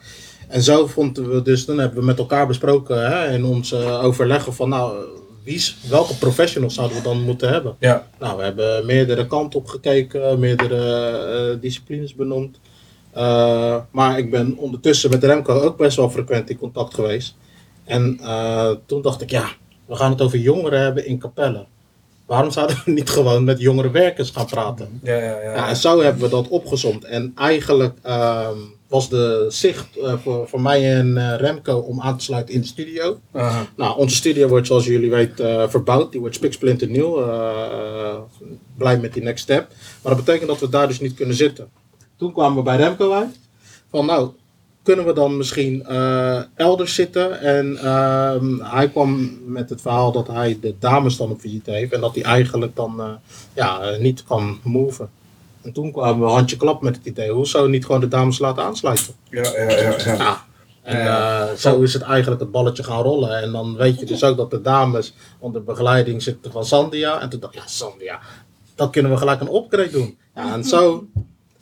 [0.48, 4.04] En zo vonden we dus, dan hebben we met elkaar besproken hè, in ons eh,
[4.04, 4.98] overleggen van, nou,
[5.44, 7.76] wie, welke professionals zouden we dan moeten hebben?
[7.78, 8.06] Ja.
[8.18, 11.08] Nou, we hebben meerdere kanten op gekeken, meerdere
[11.52, 12.60] eh, disciplines benoemd.
[13.12, 17.36] Eh, maar ik ben ondertussen met Remco ook best wel frequent in contact geweest.
[17.84, 18.20] En
[18.86, 19.48] toen dacht ik, ja,
[19.90, 21.66] we gaan het over jongeren hebben in Capelle.
[22.26, 25.00] Waarom zouden we niet gewoon met jongere werkers gaan praten?
[25.02, 25.54] Ja, ja, ja.
[25.54, 27.04] Ja, en zo hebben we dat opgezomd.
[27.04, 28.56] En eigenlijk ehm,
[28.88, 32.60] was de zicht eh, voor, voor mij en eh, Remco om aan te sluiten in
[32.60, 33.20] de studio.
[33.76, 36.10] Nou, onze studio wordt zoals jullie weten eh, verbouwd.
[36.10, 37.22] Die wordt spiksplinter nieuw.
[37.22, 38.16] Eh,
[38.76, 39.68] blij met die next step.
[40.02, 41.68] Maar dat betekent dat we daar dus niet kunnen zitten.
[42.16, 43.38] Toen kwamen we bij Remco uit.
[43.90, 44.30] Van nou,
[44.82, 47.40] kunnen we dan misschien eh, elders zitten?
[47.40, 51.92] En ehm, hij kwam met het verhaal dat hij de dames dan op visite heeft.
[51.92, 53.10] En dat hij eigenlijk dan eh,
[53.52, 55.10] ja, niet kan moven.
[55.62, 57.30] En toen kwamen we handje klap met het idee.
[57.30, 59.14] Hoe zou je niet gewoon de dames laten aansluiten?
[59.30, 59.96] Ja, ja, ja.
[60.04, 60.48] ja.
[60.84, 60.90] Ja.
[60.90, 63.42] En eh, zo is het eigenlijk het balletje gaan rollen.
[63.42, 67.20] En dan weet je dus ook dat de dames onder begeleiding zitten van Sandia.
[67.20, 68.20] En toen dacht ik, ja, Sandia,
[68.74, 70.18] dan kunnen we gelijk een upgrade doen.
[70.34, 71.06] Ja, en zo,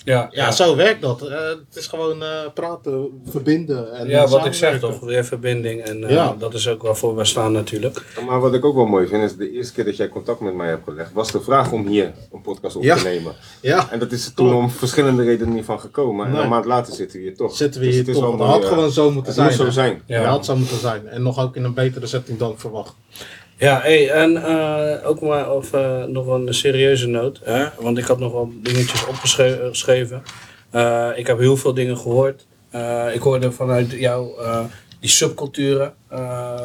[0.09, 1.23] Ja, ja, zo werkt dat.
[1.23, 3.93] Eh, het is gewoon eh, praten, verbinden.
[3.93, 5.83] En Ja, wat ik zeg toch, weer verbinding.
[5.83, 6.35] En eh, Ja.
[6.39, 8.03] dat is ook waarvoor we staan natuurlijk.
[8.27, 10.55] Maar wat ik ook wel mooi vind, is de eerste keer dat jij contact met
[10.55, 12.97] mij hebt gelegd, was de vraag om hier een podcast op Ja.
[12.97, 13.33] te nemen.
[13.61, 16.27] Ja, En dat is er toen om verschillende redenen niet van gekomen.
[16.27, 16.43] En Nee.
[16.43, 17.57] een maand later zitten we hier toch.
[17.57, 18.37] zitten we Dus hier het is toch.
[18.37, 19.47] mooi, had gewoon zo moeten Het zijn.
[19.47, 19.71] moet zo hè.
[19.71, 20.03] zijn.
[20.07, 21.09] Ja, dat had zo moeten zijn.
[21.09, 22.95] En nog ook in een betere setting dan verwacht.
[23.59, 27.41] Ja, hey, en eh, ook maar of, eh, nog een serieuze noot.
[27.45, 27.67] Hè?
[27.79, 30.23] Want ik had nog wel dingetjes opgeschreven.
[30.71, 32.47] Eh, ik heb heel veel dingen gehoord.
[32.71, 34.31] Eh, ik hoorde vanuit jou
[35.01, 35.95] die subculturen.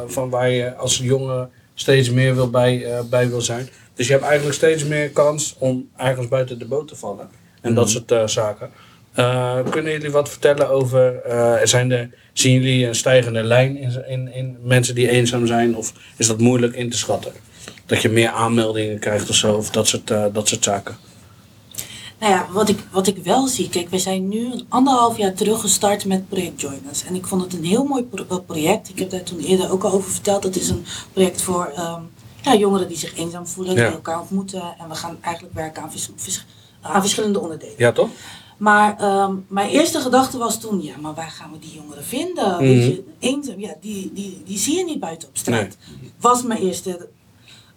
[0.06, 3.68] van waar je als jongen steeds meer wil bij, bij wil zijn.
[3.94, 7.28] Dus je hebt eigenlijk steeds meer kans om ergens buiten de boot te vallen.
[7.64, 8.70] En dat soort eh, zaken.
[9.14, 14.08] Eh, kunnen jullie wat vertellen over, eh, zijn er, zien jullie een stijgende lijn in,
[14.08, 15.76] in, in mensen die eenzaam zijn?
[15.76, 17.32] Of is dat moeilijk in te schatten?
[17.86, 20.96] Dat je meer aanmeldingen krijgt of zo, of dat soort, eh, dat soort zaken.
[22.18, 25.32] Nou ja, wat ik, wat ik wel zie, kijk, we zijn nu een anderhalf jaar
[25.34, 27.04] terug gestart met Project Join Us.
[27.04, 28.88] En ik vond het een heel mooi pro- project.
[28.88, 30.42] Ik heb daar toen eerder ook al over verteld.
[30.42, 32.00] Dat is een project voor ehm,
[32.42, 33.84] ja, jongeren die zich eenzaam voelen, Ja.
[33.86, 34.62] die elkaar ontmoeten.
[34.78, 36.44] En we gaan eigenlijk werken aan, vers- vers-
[36.80, 37.74] aan verschillende onderdelen.
[37.76, 38.08] Ja, toch?
[38.56, 42.58] Maar ehm, mijn eerste gedachte was toen, ja, maar waar gaan we die jongeren vinden?
[42.58, 42.86] Weet Mhm.
[42.86, 45.76] je, eenzaam, ja, die, die, die zie je niet buiten op straat.
[46.20, 47.08] Was mijn eerste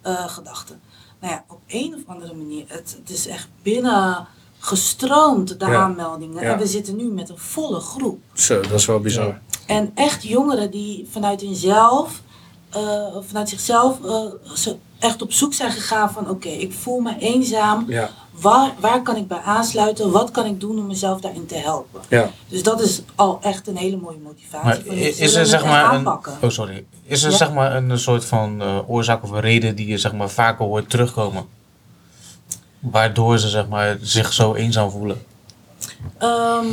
[0.02, 0.72] eh, gedachte.
[1.20, 4.26] Nou ja, op een of andere manier, het, het is echt binnen
[4.58, 5.74] gestroomd, de Ja.
[5.82, 6.42] aanmeldingen.
[6.42, 6.52] Ja.
[6.52, 8.20] En we zitten nu met een volle groep.
[8.32, 9.40] Zo, dat is wel bizar.
[9.66, 12.22] En echt jongeren die vanuit hunzelf,
[12.70, 17.84] eh, vanuit zichzelf, eh, echt op zoek zijn gegaan van oké, ik voel me eenzaam.
[18.40, 20.10] Waar, waar kan ik bij aansluiten?
[20.10, 22.00] Wat kan ik doen om mezelf daarin te helpen?
[22.08, 22.30] ja.
[22.48, 24.86] Dus dat is al echt een hele mooie motivatie.
[24.86, 26.36] Maar is er zeg maar een, aanpakken.
[26.42, 27.36] oh sorry, is er Ja.
[27.36, 30.64] zeg maar een soort van eh, oorzaak of een reden die je zeg maar vaker
[30.64, 31.46] hoort terugkomen?
[32.78, 35.22] Waardoor ze zeg maar zich zo eenzaam voelen.
[36.18, 36.66] Ehm,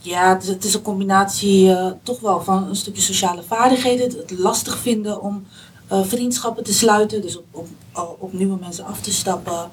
[0.00, 4.08] ja, het is, het is een combinatie eh, toch wel van een stukje sociale vaardigheden.
[4.08, 5.46] Het, het lastig vinden om
[5.86, 7.22] eh, vriendschappen te sluiten.
[7.22, 7.44] Dus op,
[7.92, 9.70] op, op nieuwe mensen af te stappen.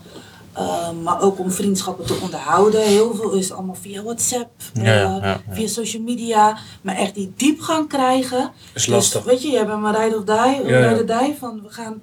[0.58, 2.82] Ehm, maar ook om vriendschappen te onderhouden.
[2.82, 5.42] Heel veel is allemaal via WhatsApp, Ja, eh, ja, ja, ja.
[5.50, 6.58] via social media.
[6.82, 8.52] Maar echt die diepgang krijgen.
[8.66, 9.24] Is Dus, lastig.
[9.24, 12.02] weet je, jij bent maar ride of die, ride or die van we gaan...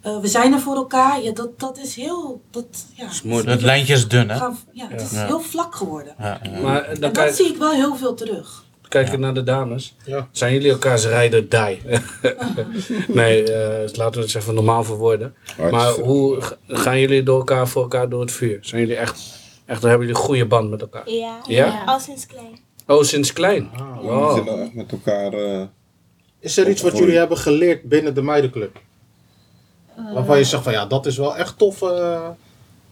[0.00, 1.22] eh, we zijn er voor elkaar.
[1.22, 2.40] Ja, dat, dat is heel...
[2.50, 3.48] Dat, ja, is moeilijk.
[3.50, 4.36] Het lijntje is dun, hè?
[4.36, 5.26] gaan- ja, het is Ja.
[5.26, 6.14] heel vlak geworden.
[6.18, 6.60] Ja, ja.
[6.60, 8.64] Maar eh, dan En dat zie ik wel heel veel terug.
[8.88, 9.94] Kijk je naar de dames.
[10.04, 10.28] Ja.
[10.32, 11.80] Zijn jullie elkaars rijder die?
[13.08, 15.34] nee, eh, laten we het even normaal verwoorden.
[15.70, 18.58] Maar hoe gaan jullie door elkaar voor elkaar door het vuur?
[18.60, 19.20] Zijn jullie echt,
[19.64, 21.10] echt hebben jullie een goede band met elkaar?
[21.10, 21.82] Ja, Ja?
[21.86, 22.58] al sinds klein.
[22.86, 23.70] Oh, sinds klein?
[23.76, 24.34] We Wow.
[24.34, 25.32] zitten nou echt met elkaar.
[25.32, 25.62] eh,
[26.40, 28.80] Is er iets wat jullie hebben geleerd binnen de meidenclub?
[30.14, 32.28] Waarvan je zegt van ja, dat is wel echt tof eh,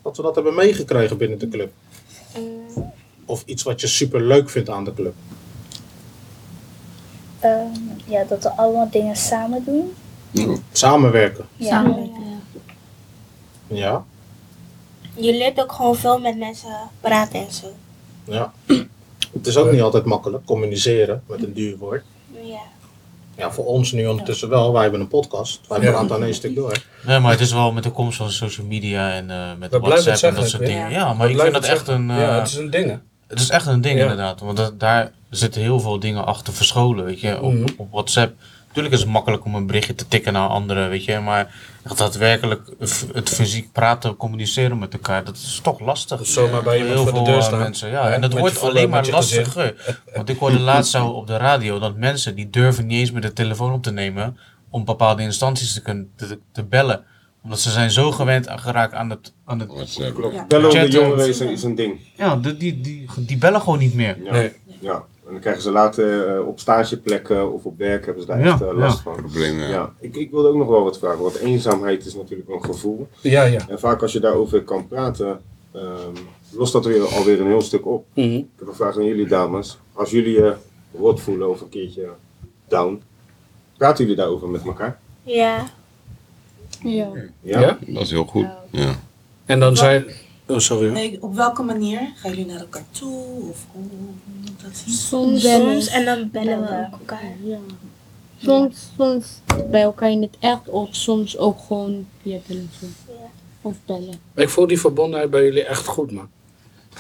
[0.03, 1.72] dat we dat hebben meegekregen binnen de club.
[3.24, 5.14] Of iets wat je super leuk vindt aan de club.
[7.45, 7.66] Ehm,
[8.07, 9.95] ja, dat we allemaal dingen samen doen.
[10.72, 11.45] Samenwerken.
[11.57, 11.68] Ja.
[11.68, 12.22] Samenwerken,
[13.68, 13.76] ja.
[13.76, 14.05] Ja.
[15.14, 17.66] Je leert ook gewoon veel met mensen praten en zo.
[18.24, 18.53] ja.
[19.32, 22.03] Het is ook niet altijd makkelijk, communiceren met een duur woord.
[22.42, 22.59] Ja.
[23.36, 24.72] Ja, voor ons nu ondertussen wel.
[24.72, 25.61] Wij hebben een podcast.
[25.68, 25.90] Wij Ja.
[25.90, 26.82] praten aan één stuk door.
[27.07, 29.80] Nee, maar het is wel met de komst van social media en eh, met We
[29.80, 30.90] blijven het WhatsApp en dat soort dingen.
[30.90, 32.11] Ja, maar ik vind dat het echt een...
[32.11, 32.99] eh, Ja, het is een ding.
[33.29, 37.05] Het is echt een ding inderdaad, want dat, daar zitten heel veel dingen achter verscholen,
[37.05, 37.66] weet je, op, Mhm.
[37.77, 38.35] op WhatsApp.
[38.66, 41.55] Natuurlijk is het makkelijk om een berichtje te tikken naar anderen, weet je, maar
[41.85, 42.70] echt daadwerkelijk
[43.12, 46.20] het fysiek praten, communiceren met elkaar, dat is toch lastig.
[46.20, 47.59] Of zomaar bij iemand heel de veel deur eh, staan.
[47.59, 49.75] mensen, ja, en dat wordt je alleen maar je lastiger.
[50.14, 53.33] Want ik hoorde laatst op de radio dat mensen die durven niet eens meer de
[53.33, 54.39] telefoon op te nemen
[54.70, 57.05] om bepaalde instanties te kunnen te, te bellen,
[57.45, 59.95] omdat ze zijn zo gewend geraakt aan het, aan het.
[59.95, 60.12] Ja.
[60.12, 60.90] Bellen onder Chatten.
[60.90, 62.01] jongeren is, een- is een ding.
[62.16, 64.16] ja, die, die, die, die bellen gewoon niet meer.
[64.24, 64.32] Ja.
[64.32, 64.53] Nee.
[64.80, 65.05] ja.
[65.26, 68.53] En dan krijgen ze later eh, op stageplekken of op werk hebben ze daar Ja,
[68.53, 69.14] echt eh, last van.
[69.16, 69.68] Problemen.
[69.68, 73.09] Ja, ik, ik wilde ook nog wel wat vragen, want eenzaamheid is natuurlijk een gevoel.
[73.20, 73.68] Ja, ja.
[73.68, 75.40] En vaak als je daarover kan praten,
[75.72, 76.14] ehm,
[76.51, 78.07] lost dat weer alweer een heel stuk op.
[78.14, 78.34] Mhm.
[78.34, 79.78] Ik heb een vraag aan jullie dames.
[79.92, 80.55] Als jullie je
[80.99, 82.09] rot voelen of een keertje
[82.68, 83.03] down,
[83.76, 84.99] praten jullie daarover met elkaar?
[85.22, 85.66] Ja.
[86.85, 87.09] Ja.
[87.41, 87.78] Ja?
[87.87, 88.47] Dat is heel goed.
[88.70, 88.95] Ja.
[89.47, 90.05] En dan zijn...
[90.47, 90.85] Oh, sorry.
[90.85, 90.93] hoor.
[90.93, 93.24] Nee, op welke manier gaan jullie naar elkaar toe?
[93.51, 93.82] Of hoe
[94.41, 94.95] moet dat zien?
[94.95, 97.32] Soms, Soms en dan bellen we elkaar.
[97.45, 97.59] Ja.
[98.43, 99.26] Soms, soms
[99.70, 102.95] bij elkaar in het echt of soms ook gewoon via telefoon.
[103.07, 103.30] Ja.
[103.62, 104.14] Of bellen.
[104.35, 106.28] Ik voel die verbondenheid bij jullie echt goed, man.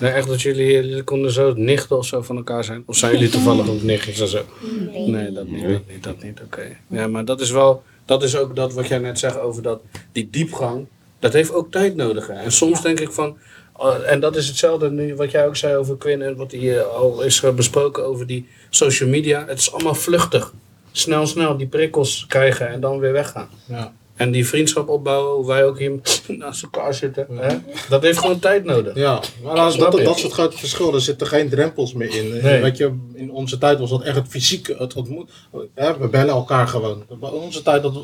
[0.00, 2.82] Nee, echt dat jullie, jullie konden zo nichten of zo van elkaar zijn.
[2.86, 4.42] Of zijn jullie toevallig ook nichtjes of zo?
[4.90, 5.08] Nee.
[5.08, 6.76] Nee, dat niet, dat niet, dat niet, oké.
[6.86, 9.80] Ja, maar dat is wel, dat is ook dat wat jij net zegt over dat,
[10.12, 10.86] die diepgang,
[11.18, 12.26] dat heeft ook tijd nodig.
[12.26, 12.34] Hè.
[12.34, 13.36] En soms denk ik van,
[13.78, 16.82] eh, en dat is hetzelfde nu wat jij ook zei over Quinn en wat hier
[16.82, 19.46] al is eh, besproken over die social media.
[19.46, 20.52] Het is allemaal vluchtig.
[20.92, 23.48] Snel, snel die prikkels krijgen en dan weer weggaan.
[23.66, 23.92] Ja.
[24.16, 25.92] En die vriendschap opbouwen, hoe wij ook hier
[26.38, 27.56] naast elkaar zitten, hè?
[27.88, 28.94] dat heeft gewoon tijd nodig.
[28.94, 30.94] Ja, maar dat, dat, soort grote verschillen.
[30.94, 32.42] Er zitten geen drempels meer in.
[32.42, 32.62] Nee.
[32.62, 35.30] Weet je, in onze tijd was dat echt het fysieke, het ontmoet.
[35.74, 37.04] Hè, we bellen elkaar gewoon.
[37.20, 37.94] Bij onze tijd dat,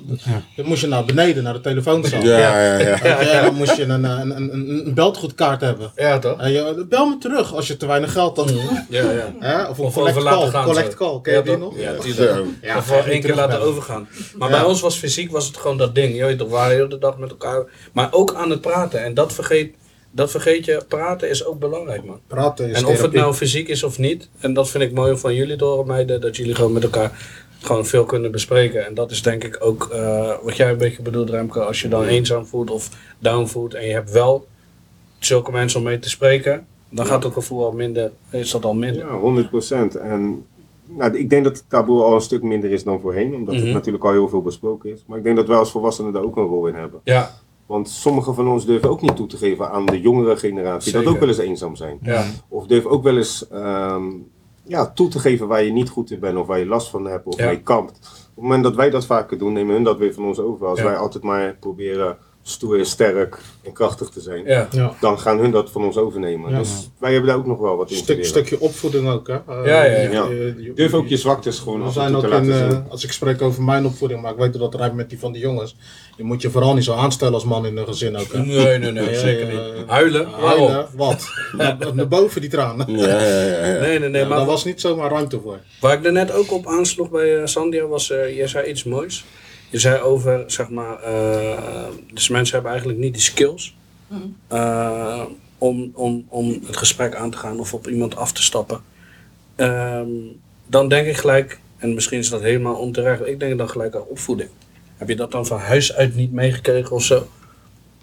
[0.65, 2.23] moest je naar beneden, naar de telefoonzaal.
[2.23, 2.99] Ja, ja, ja.
[3.19, 5.93] En dan moest je een, een, een, een, een beltgoedkaart hebben.
[5.97, 6.41] Ja, toch?
[6.41, 8.53] En je, bel me terug als je te weinig geld had.
[8.91, 9.35] Ja, ja.
[9.39, 9.65] Hè?
[9.69, 10.49] Of een Of collect call.
[10.51, 10.97] gaan, Collect zo.
[10.99, 11.79] call, ken je Ja, die nog?
[11.79, 12.01] Ja, Zo.
[12.01, 12.47] tuurlijk.
[12.63, 14.09] Ja, of één keer laten overgaan.
[14.37, 14.57] Maar Ja.
[14.57, 16.17] bij ons was fysiek was het gewoon dat ding.
[16.17, 17.65] Je weet toch, we waren heel de dag met elkaar.
[17.93, 19.03] Maar ook aan het praten.
[19.05, 19.75] En dat vergeet
[20.11, 22.21] dat vergeet je, praten is ook belangrijk, man.
[22.27, 25.17] Praten is En of het nou fysiek is of niet, en dat vind ik mooi
[25.17, 28.87] van jullie door meiden, dat jullie gewoon met elkaar gewoon veel kunnen bespreken.
[28.87, 31.89] En dat is denk ik ook eh, wat jij een beetje bedoelt, Remke, als je
[31.89, 32.89] dan eenzaam voelt of
[33.19, 34.47] down voelt en je hebt wel
[35.19, 38.75] zulke mensen om mee te spreken, dan gaat het gevoel al minder, is dat al
[38.75, 39.07] minder.
[39.07, 40.47] Ja, 100% En
[40.97, 43.65] nou, ik denk dat het taboe al een stuk minder is dan voorheen, omdat Mhm.
[43.65, 45.05] het natuurlijk al heel veel besproken is.
[45.07, 47.01] Maar ik denk dat wij als volwassenen daar ook een rol in hebben.
[47.05, 47.31] Ja,
[47.67, 51.07] Want sommigen van ons durven ook niet toe te geven aan de jongere generatie dat
[51.07, 51.99] ook wel eens eenzaam zijn.
[52.03, 54.05] ja, Of durven ook wel eens ehm,
[54.65, 57.05] ja, toe te geven waar je niet goed in bent of waar je last van
[57.07, 57.47] hebt of Ja.
[57.47, 57.97] mee kampt.
[57.97, 60.67] Op het moment dat wij dat vaker doen, nemen hun dat weer van ons over.
[60.67, 60.85] Als Ja.
[60.85, 64.69] wij altijd maar proberen stoer, sterk en krachtig te zijn, ja.
[64.71, 64.95] Ja.
[65.01, 66.51] dan gaan hun dat van ons overnemen.
[66.51, 66.59] Ja.
[66.59, 69.35] Dus wij hebben daar ook nog wel wat in Stuk, stukje opvoeding ook, hè?
[69.35, 70.11] Eh, Ja, ja, ja.
[70.11, 70.25] Ja.
[70.29, 72.65] je- je- Durf ook je zwaktes gewoon af en zijn toe ook te in, laten
[72.67, 72.85] eh, zien.
[72.89, 75.43] als ik spreek over mijn opvoeding, maar ik weet dat rijdt met die van die
[75.43, 75.77] jongens.
[76.17, 78.33] Je moet je vooral niet zo aanstellen als man in een gezin ook.
[78.33, 78.39] Hè?
[78.45, 79.87] Nee, nee, nee, Ja, zeker ja, niet.
[79.87, 80.27] Huilen?
[80.31, 81.25] Huilen, wat?
[81.57, 82.97] Naar, naar boven die tranen.
[82.97, 83.67] Ja, ja, ja.
[83.67, 83.81] ja.
[83.81, 84.23] Nee, nee, nee.
[84.23, 85.59] Ja, maar daar was niet zomaar ruimte voor.
[85.81, 88.85] Waar ik er net ook op aansloeg bij eh, Sandia was, eh je zei iets
[88.85, 89.25] moois.
[89.71, 93.77] Je zei over, zeg maar, eh, dus mensen hebben eigenlijk niet die skills
[94.49, 95.25] eh,
[95.59, 98.81] om, om, om het gesprek aan te gaan of op iemand af te stappen.
[99.57, 100.09] Ehm,
[100.67, 104.05] dan denk ik gelijk, en misschien is dat helemaal onterecht, ik denk dan gelijk aan
[104.09, 104.51] opvoeding.
[104.97, 107.29] Heb je dat dan van huis uit niet meegekregen of zo?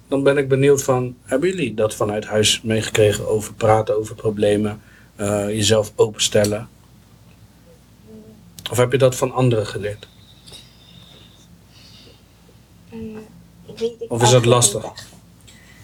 [0.08, 4.82] Dan ben ik benieuwd van, hebben jullie dat vanuit huis meegekregen over praten over problemen,
[5.16, 6.70] eh, jezelf openstellen?
[8.72, 10.08] Of heb je dat van anderen geleerd?
[12.92, 13.18] Mm,
[13.66, 15.08] ik weet het Of is dat lastig?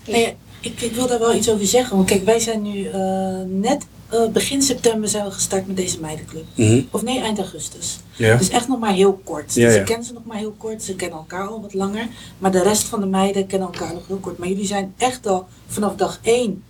[0.07, 1.95] Nee, ik, ik wil daar wel iets over zeggen.
[1.95, 5.99] Want kijk, wij zijn nu eh, net eh, begin september zijn we gestart met deze
[5.99, 6.45] meidenclub.
[6.91, 7.99] Of nee, eind augustus.
[8.15, 8.37] Ja.
[8.37, 9.53] Dus echt nog maar heel kort.
[9.53, 9.79] Ja, dus ja.
[9.79, 10.83] ik ken ze nog maar heel kort.
[10.83, 12.07] Ze kennen elkaar al wat langer.
[12.37, 14.37] Maar de rest van de meiden kennen elkaar nog heel kort.
[14.37, 16.63] Maar jullie zijn echt al vanaf dag één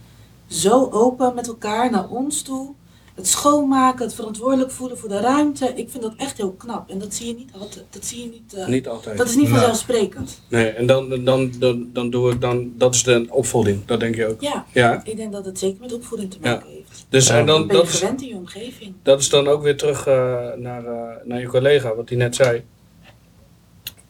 [0.47, 2.69] zo open met elkaar naar ons toe.
[3.15, 5.65] Het schoonmaken, het verantwoordelijk voelen voor de ruimte.
[5.75, 6.89] Ik vind dat echt heel knap.
[6.89, 7.85] En dat zie je niet altijd.
[7.89, 8.53] Dat zie je niet.
[8.53, 9.17] eh, Niet altijd.
[9.17, 9.53] dat is niet Nee.
[9.53, 10.41] vanzelfsprekend.
[10.47, 14.15] Nee, en dan, dan, dan, dan doe ik dan, dat is de opvoeding, dat denk
[14.15, 14.41] je ook.
[14.41, 17.05] Ja, Ja, ik denk dat het zeker met opvoeding te maken heeft.
[17.09, 18.93] dus en Dan ben dat, is, gewend in je omgeving.
[19.03, 20.13] dat is dan ook weer terug eh,
[20.57, 22.63] naar, eh, naar je collega, wat hij net zei.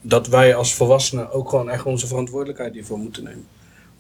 [0.02, 3.48] Dat wij als volwassenen ook gewoon echt onze verantwoordelijkheid hiervoor moeten nemen.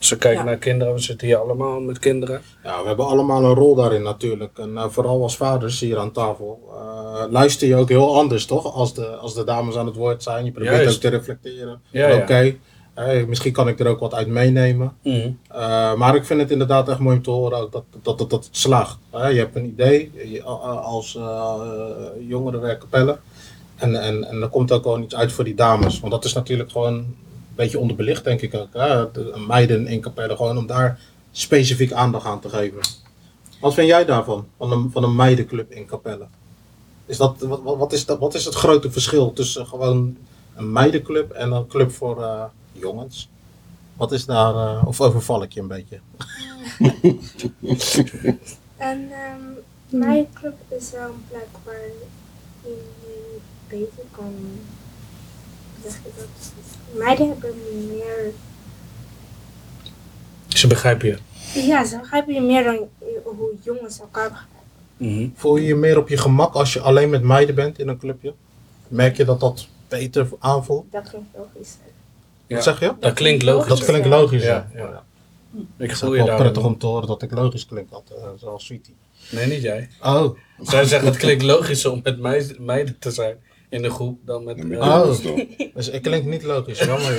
[0.04, 0.46] Als we kijken Ja.
[0.50, 2.42] naar kinderen, we zitten hier allemaal met kinderen.
[2.64, 4.58] Ja, we hebben allemaal een rol daarin natuurlijk.
[4.58, 6.60] En eh, vooral als vaders hier aan tafel.
[6.74, 8.74] eh, luister je ook heel anders, toch?
[8.76, 10.46] Als de, als de dames aan het woord zijn.
[10.46, 10.96] Je probeert Juist.
[10.96, 11.82] ook te reflecteren.
[11.90, 12.16] Ja, ja.
[12.18, 12.56] Oké,
[12.94, 14.98] eh, misschien kan ik er ook wat uit meenemen.
[15.04, 15.30] Mhm.
[15.48, 18.30] Eh, maar ik vind het inderdaad echt mooi om te horen ook dat, dat, dat,
[18.30, 18.98] dat het slaagt.
[19.12, 21.54] Je hebt een idee je, als uh,
[22.28, 23.18] jongerenwerkkapelle.
[23.76, 26.00] En, en, en er komt ook gewoon iets uit voor die dames.
[26.00, 27.16] Want dat is natuurlijk gewoon
[27.56, 28.72] beetje onderbelicht, denk ik ook.
[29.14, 31.00] De meiden in kapellen, gewoon om daar
[31.32, 32.80] specifiek aandacht aan te geven.
[33.60, 36.30] Wat vind jij daarvan, van een, van een meidenclub in kapellen?
[37.06, 40.18] Is dat, wat, wat, is dat, wat is het grote verschil tussen gewoon
[40.56, 43.30] een meidenclub en een club voor eh, jongens?
[43.98, 46.00] Wat is daar, eh, of overval ik je een beetje?
[48.78, 49.42] En ehm,
[49.90, 50.28] mijn
[50.68, 51.82] is wel een plek waar
[52.64, 53.38] je
[53.68, 54.34] beter kan.
[55.84, 56.52] Zeg je dat?
[56.94, 57.54] Meiden hebben
[57.90, 58.32] meer.
[60.48, 61.18] Ze begrijpen je.
[61.68, 62.78] Ja, ze begrijpen je meer dan
[63.24, 64.52] hoe jongens elkaar begrijpen.
[64.98, 65.30] Mhm.
[65.36, 67.98] Voel je je meer op je gemak als je alleen met meiden bent in een
[67.98, 68.34] clubje?
[68.88, 70.86] Merk je dat dat beter aanvoelt?
[70.92, 71.74] Dat klinkt logisch.
[72.48, 72.56] Ja.
[72.56, 72.94] Wat zeg je?
[73.00, 73.68] Dat klinkt logisch.
[73.68, 74.80] Dat klinkt logisch, Ja, ja.
[74.80, 74.90] ja.
[74.90, 75.04] ja.
[75.58, 76.38] Ik Het is voel je wel daar.
[76.38, 78.96] prettig om te horen dat ik logisch klink, dat, eh, zoals Sweetie.
[79.32, 79.90] Nee, niet jij.
[80.04, 82.20] Oh, Zij zeggen het klinkt logischer om met
[82.60, 83.38] meiden te zijn
[83.74, 84.64] in de groep dan met...
[84.68, 85.06] Met eh, Oh.
[85.76, 87.12] dus ik klink niet logisch, jammer.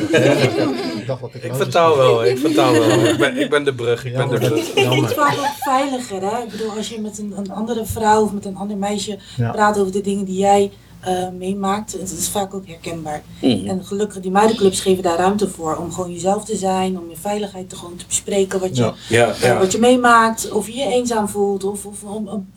[0.98, 2.90] Ik dacht dat ik Ik vertaal wel, ik vertaal wel.
[3.14, 4.48] Ik ben, ik ben de brug, ik ben de brug.
[4.50, 5.08] dat- Het is jammer.
[5.10, 6.42] vaak ook veiliger, hè?
[6.42, 9.50] Ik bedoel, als je met een, een andere vrouw of met een ander meisje Ja.
[9.50, 13.22] praat over de dingen die jij eh, meemaakt, het is vaak ook herkenbaar.
[13.40, 13.66] Mhm.
[13.68, 17.16] En gelukkig, die meidenclubs geven daar ruimte voor om gewoon jezelf te zijn, om je
[17.16, 18.94] veiligheid te, gewoon te bespreken, wat je, Ja.
[19.08, 19.58] Ja, ja.
[19.58, 22.52] wat je meemaakt, of je je eenzaam voelt, of, of om een,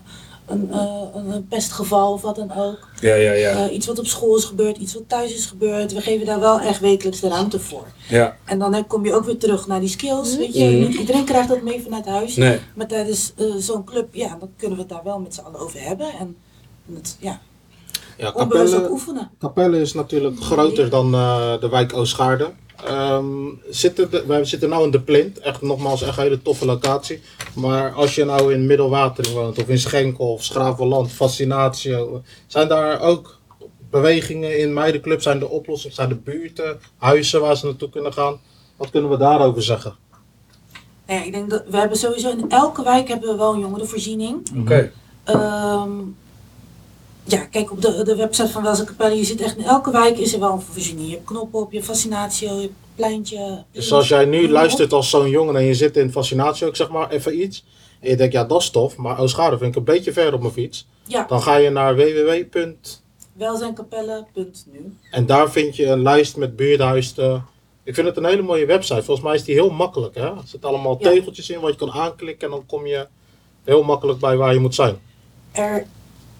[0.47, 2.87] een, eh, een, een pestgeval of wat dan ook.
[3.01, 3.49] Ja, ja, ja.
[3.67, 5.93] Eh, iets wat op school is gebeurd, iets wat thuis is gebeurd.
[5.93, 7.85] We geven daar wel echt wekelijks de ruimte voor.
[8.09, 10.37] Ja, En dan hè, kom je ook weer terug naar die skills.
[10.37, 10.79] Weet je, Mhm.
[10.79, 12.35] niet iedereen krijgt dat mee vanuit huis.
[12.35, 12.59] nee.
[12.75, 15.59] Maar tijdens eh, zo'n club, ja, dan kunnen we het daar wel met z'n allen
[15.59, 16.07] over hebben.
[16.19, 16.35] En,
[16.87, 17.39] en het, ja,
[18.17, 19.29] Ja, Capelle, oefenen.
[19.39, 22.55] Capelle is natuurlijk groter dan eh, de wijk Oostgaarden.
[22.85, 23.25] Ehm,
[23.69, 27.21] zitten de, wij zitten nu in de Plint, echt nogmaals echt een hele toffe locatie.
[27.55, 33.01] Maar als je nou in Middelwatering woont, of in Schenkel, of Schravenland, Fascinatio, zijn daar
[33.01, 33.39] ook
[33.89, 35.21] bewegingen in meidenclub?
[35.21, 38.39] Zijn de oplossingen, zijn de buurten, huizen waar ze naartoe kunnen gaan?
[38.75, 39.95] Wat kunnen we daarover zeggen?
[41.07, 43.59] Nou ja, ik denk dat we hebben sowieso in elke wijk hebben we wel een
[43.59, 44.49] jongerenvoorziening.
[44.59, 44.91] Oké.
[45.23, 45.91] Ehm,
[47.27, 50.33] ja, kijk op de, de website van Capelle, je ziet echt in elke wijk is
[50.33, 51.07] er wel een voorziening.
[51.07, 53.63] Je hebt knoppen op, je hebt fascinatio, je hebt pleintje.
[53.71, 56.89] Dus als jij nu luistert als zo'n jongen en je zit in fascinatie, ik zeg
[56.89, 57.65] maar even iets.
[57.99, 60.41] En je denkt, ja dat is tof, maar Oostgaarden vind ik een beetje ver op
[60.41, 60.87] mijn fiets.
[61.03, 62.31] Ja, Dan ga je naar www.
[63.33, 64.95] welzijnkapelle.nu.
[65.11, 67.45] En daar vind je een lijst met buurthuizen.
[67.83, 69.03] Ik vind het een hele mooie website.
[69.03, 70.15] Volgens mij is die heel makkelijk.
[70.15, 70.21] Hè?
[70.25, 71.09] Er zitten allemaal Ja.
[71.09, 73.07] tegeltjes in wat je kan aanklikken en dan kom je
[73.63, 74.97] heel makkelijk bij waar je moet zijn.
[75.51, 75.85] Er,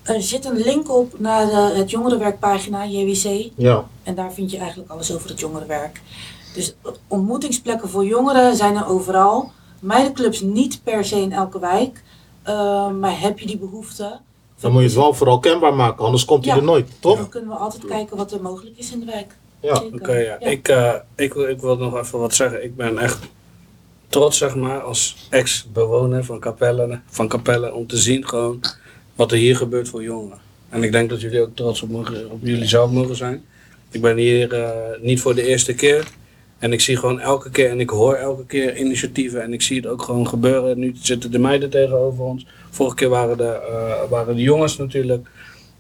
[0.08, 3.50] er zit een link op naar de, het jongerenwerkpagina JWC.
[3.56, 6.02] Ja, En daar vind je eigenlijk alles over het jongerenwerk.
[6.54, 6.76] Dus
[7.08, 9.52] ontmoetingsplekken voor jongeren zijn er overal.
[9.80, 12.04] Meidenclubs niet per se in elke wijk.
[12.44, 14.20] Eh, maar heb je die behoefte?
[14.60, 16.60] dan moet je het wel vooral kenbaar maken, anders komt hij Ja.
[16.60, 17.18] er nooit, toch?
[17.18, 19.36] Dan kunnen we altijd kijken wat er mogelijk is in de wijk.
[19.60, 19.84] Ja.
[19.94, 20.40] Oké, ja.
[20.40, 22.64] Ik, eh, ik, wil- ik wil nog even wat zeggen.
[22.64, 23.20] Ik ben echt
[24.08, 28.60] trots, zeg maar, als ex-bewoner van Capelle, van Capelle, om te zien gewoon
[29.18, 30.38] wat er hier gebeurt voor jongeren.
[30.70, 33.44] En ik denk dat jullie ook trots op, mogen, op jullie zelf mogen zijn.
[33.92, 34.70] Ik ben hier eh,
[35.02, 36.08] niet voor de eerste keer.
[36.60, 39.42] En ik zie gewoon elke keer en ik hoor elke keer initiatieven.
[39.42, 40.80] En ik zie het ook gewoon gebeuren.
[40.80, 42.46] Nu zitten de meiden tegenover ons.
[42.70, 45.28] Vorige keer waren de, eh, waren de jongens natuurlijk.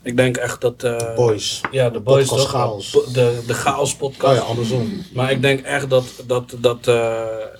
[0.01, 0.83] Ik denk echt dat...
[0.83, 1.61] eh, Boys.
[1.71, 2.61] Ja, de boys Podcast toch?
[2.61, 2.91] Chaos.
[3.13, 4.37] De, de chaos podcast.
[4.39, 4.91] Oh ja, andersom.
[5.13, 6.85] Maar ik denk echt dat, dat, dat,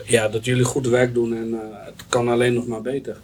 [0.06, 3.18] ja, dat jullie goed werk doen en het kan alleen nog maar beter.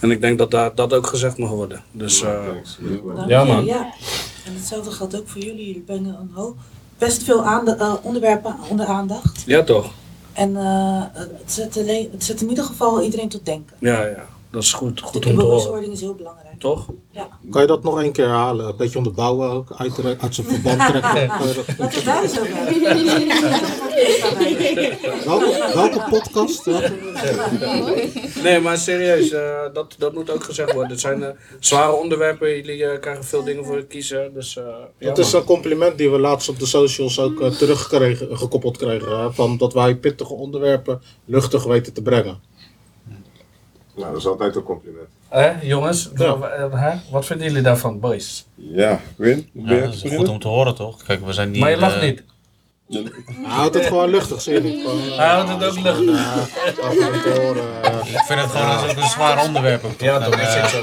[0.00, 1.82] En ik denk dat daar, dat ook gezegd mag worden.
[1.92, 2.44] Dus eh,
[3.16, 3.64] Dank ja je, man.
[3.64, 3.92] Ja.
[4.46, 5.66] En hetzelfde geldt ook voor jullie.
[5.66, 6.56] Jullie brengen een hoop,
[6.98, 9.42] best veel eh, onderwerpen onder aandacht.
[9.46, 9.92] Ja toch?
[10.32, 13.76] En eh, het, zet alleen, het zet in ieder geval iedereen tot denken.
[13.78, 14.26] Ja, ja.
[14.50, 15.46] Dat is goed, goed de om te horen.
[15.48, 16.49] bewustwording is heel belangrijk.
[16.60, 16.86] Toch?
[17.10, 17.28] Ja.
[17.50, 18.66] Kan je dat nog één keer herhalen?
[18.68, 21.28] Een beetje onderbouwen ook, uit, uit zijn verband trekken.
[21.78, 23.38] Dat- daar over hebben.
[25.24, 26.66] welke, welke podcast?
[28.42, 30.90] Nee, maar serieus, eh, dat, dat moet ook gezegd worden.
[30.90, 31.30] Het zijn eh,
[31.60, 34.34] zware onderwerpen, jullie eh, krijgen veel dingen voor je kiezen.
[34.34, 34.64] Dus, eh,
[34.98, 35.40] ja, Dat is man.
[35.40, 39.34] een compliment die we laatst op de socials ook eh, teruggekregen, gekoppeld kregen.
[39.34, 42.40] Van dat wij pittige onderwerpen luchtig weten te brengen.
[43.96, 45.08] Nou, dat is altijd een compliment.
[45.30, 46.24] Hè, jongens, Ja.
[46.34, 46.90] eh, hè?
[47.10, 48.46] wat vinden jullie daarvan, boys?
[48.54, 50.18] Ja, Win, hoe ben Ja, je dat is beginnen?
[50.26, 51.02] goed om te horen toch?
[51.02, 51.60] Kijk, we zijn niet...
[51.60, 52.22] Maar je lacht eh, niet.
[52.88, 53.02] Hij
[53.46, 54.80] houdt het gewoon luchtig, zie je niet?
[54.82, 56.14] Gewoon, eh, Hij houdt het ook luchtig.
[56.14, 59.84] Ja, af en toe horen, eh, Ik vind het gewoon ook een zwaar onderwerp.
[59.84, 60.08] ook, toch?
[60.08, 60.80] Ja, toch, En, ik eh, zit zo.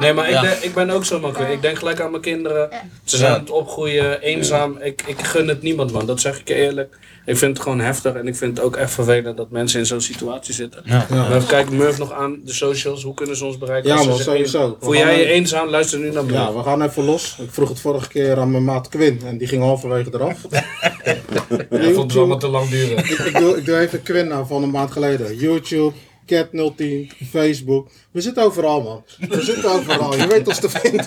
[0.00, 1.52] Nee, maar ik, denk- ik ben ook zo makkelijk.
[1.52, 2.68] Ik denk gelijk aan mijn kinderen.
[3.04, 4.78] Ze zijn aan het opgroeien, eenzaam.
[4.80, 6.06] Ik, ik gun het niemand, man.
[6.06, 6.98] Dat zeg ik je eerlijk.
[7.26, 9.86] Ik vind het gewoon heftig en ik vind het ook echt vervelend dat mensen in
[9.86, 10.82] zo'n situatie zitten.
[10.84, 11.06] Ja.
[11.10, 11.28] Ja.
[11.28, 13.02] Maar kijk Murph nog aan, de socials.
[13.02, 13.88] Hoe kunnen ze ons bereiken?
[13.90, 14.76] Ja, Als ze man, sowieso.
[14.80, 15.68] Voel We jij je eenzaam?
[15.68, 16.36] Luister nu naar Murph.
[16.38, 17.36] Ja, we gaan even los.
[17.42, 20.38] Ik vroeg het vorige keer aan mijn maat Quinn en die ging halverwege eraf.
[21.70, 22.98] Ik vond het allemaal te lang duren.
[22.98, 25.36] ik, ik, doe, ik doe even Quinn aan van een maand geleden.
[25.36, 25.92] YouTube,
[26.32, 27.88] Cat010, Facebook.
[28.10, 29.04] We zitten overal, man.
[29.28, 30.16] We zitten overal.
[30.16, 31.06] Je weet ons te vinden.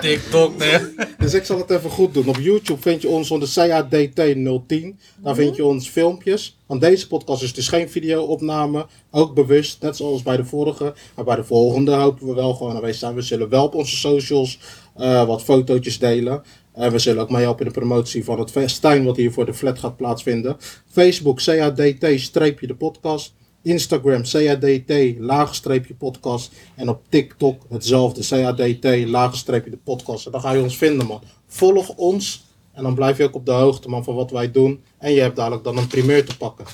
[0.00, 0.78] TikTok, nee.
[1.18, 2.28] Dus ik zal het even goed doen.
[2.28, 5.00] Op YouTube vind je ons onder CADT010.
[5.16, 6.58] Daar vind je ons filmpjes.
[6.66, 8.86] Want deze podcast is dus geen video-opname.
[9.10, 10.94] Ook bewust, net zoals bij de vorige.
[11.14, 13.14] Maar bij de volgende hopen we wel gewoon aanwezig zijn.
[13.14, 14.58] We zullen wel op onze socials
[14.96, 16.42] eh, wat fotootjes delen.
[16.72, 19.54] En we zullen ook meehelpen in de promotie van het festijn wat hier voor de
[19.54, 20.56] flat gaat plaatsvinden.
[20.90, 23.34] Facebook CADT-de podcast.
[23.64, 26.52] Instagram CADT laagstreepje podcast.
[26.74, 30.26] En op TikTok hetzelfde CADT laagstreepje de podcast.
[30.26, 31.22] En dan ga je ons vinden man.
[31.46, 34.84] Volg ons en dan blijf je ook op de hoogte man van wat wij doen.
[34.98, 36.64] En je hebt dadelijk dan een primeur te pakken.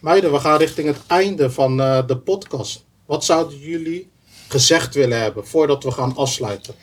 [0.00, 2.84] Meiden, we gaan richting het einde van eh, de podcast.
[3.06, 4.10] Wat zouden jullie
[4.48, 6.74] gezegd willen hebben voordat we gaan afsluiten?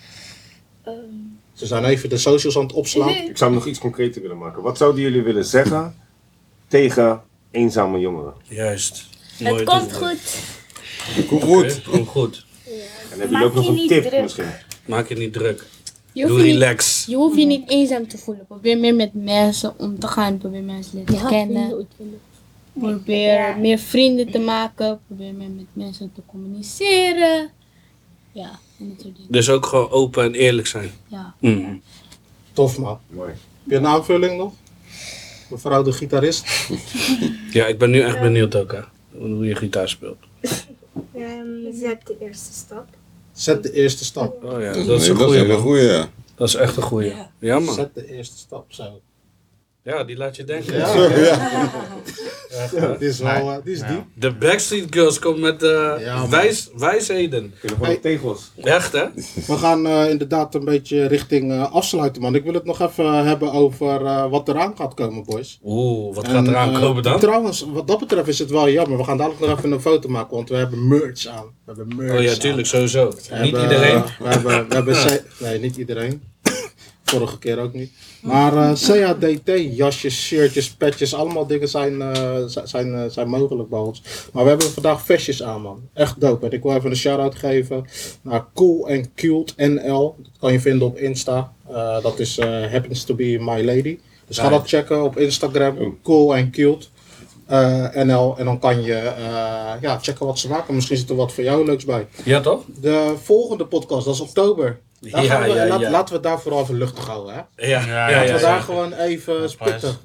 [1.53, 3.09] Ze zijn even de socials aan het opslaan.
[3.09, 4.61] Ik zou nog iets concreter willen maken.
[4.63, 5.95] Wat zouden jullie willen zeggen
[6.67, 7.21] tegen
[7.51, 8.33] eenzame jongeren?
[8.43, 9.08] Juist.
[9.43, 10.17] Het komt goed.
[11.27, 11.81] Kom goed.
[11.81, 12.45] Komt goed.
[12.65, 14.21] En hebben jullie Maak ook nog je een niet tip druk.
[14.21, 14.45] misschien?
[14.85, 15.65] Maak je niet druk.
[16.13, 17.05] Je Doe hoeft, niet, relax.
[17.07, 18.45] je hoeft je niet eenzaam te voelen.
[18.45, 20.37] Probeer meer met mensen om te gaan.
[20.37, 21.87] Probeer mensen leren kennen.
[22.73, 24.99] Probeer meer vrienden te maken.
[25.07, 27.49] Probeer meer met mensen te communiceren.
[28.31, 29.31] Ja, en dat soort dingen.
[29.31, 30.91] Dus ook gewoon open en eerlijk zijn.
[31.07, 31.33] Ja.
[31.39, 31.75] Mhm.
[32.53, 32.99] Tof man.
[33.09, 33.29] Mooi.
[33.29, 34.53] Heb je een aanvulling nog?
[35.49, 36.43] Mevrouw de gitarist.
[37.51, 38.79] Ja, ik ben nu echt benieuwd ook, hè.
[39.19, 40.17] Hoe je gitaar speelt.
[41.13, 42.87] Ehm, zet de eerste stap.
[43.31, 44.43] Zet de eerste stap.
[44.43, 46.09] Oh ja, dat is een dat ja.
[46.35, 47.13] Dat is echt een goeie.
[47.39, 47.59] Ja.
[47.59, 47.73] Man.
[47.73, 49.01] Zet de eerste stap zo.
[49.83, 50.77] Ja, die laat je denken.
[50.77, 50.93] Ja,
[52.71, 52.95] Ja.
[52.99, 54.03] die is wel, eh, die is diep.
[54.13, 56.29] De Backstreet Girls komt met eh, Ja, man.
[56.29, 57.53] wijs, wijsheden.
[57.81, 57.95] Hey.
[57.97, 58.51] tegels.
[58.63, 59.05] Echt, hè?
[59.47, 62.35] We gaan eh, inderdaad een beetje richting eh, afsluiten, man.
[62.35, 65.59] Ik wil het nog even hebben over eh, wat eraan gaat komen, boys.
[65.63, 67.19] Oeh, wat En, gaat eraan komen dan?
[67.19, 68.97] Trouwens, wat dat betreft is het wel jammer.
[68.97, 71.45] We gaan dadelijk nog even een foto maken, want we hebben merch aan.
[71.65, 72.37] We hebben merch Oh ja, aan.
[72.39, 73.07] tuurlijk, sowieso.
[73.09, 74.03] We Niet hebben- iedereen.
[74.19, 76.21] We hebben, we hebben nee, niet iedereen.
[77.03, 77.91] Vorige keer ook niet.
[78.21, 83.79] Maar eh, CADT, jasjes, shirtjes, petjes, allemaal dingen zijn, eh, zijn, eh, zijn mogelijk bij
[83.79, 84.01] ons.
[84.33, 85.81] Maar we hebben vandaag vestjes aan, man.
[85.93, 86.45] Echt dope.
[86.45, 87.85] En ik wil even een shout-out geven
[88.21, 90.15] naar Cool and Cute NL.
[90.17, 91.51] Dat kan je vinden op Insta.
[92.01, 92.39] Dat is
[92.71, 93.97] happens to be my lady.
[94.27, 95.99] Dus ga dat checken op Instagram.
[96.03, 96.85] Cool and Cute.
[97.93, 98.35] NL.
[98.37, 99.13] En dan kan je
[99.81, 100.75] ja, checken wat ze maken.
[100.75, 102.07] Misschien zit er wat voor jou leuks bij.
[102.23, 102.63] Ja, toch?
[102.81, 104.79] De volgende podcast, dat is oktober.
[105.01, 105.89] Ja, gaan we, ja, laat- ja.
[105.89, 107.33] Laten we daar vooral even luchtig houden.
[107.33, 107.67] Hè?
[107.67, 108.33] Ja, Ja, ja, Laten ja.
[108.35, 109.97] we daar gewoon even spitten.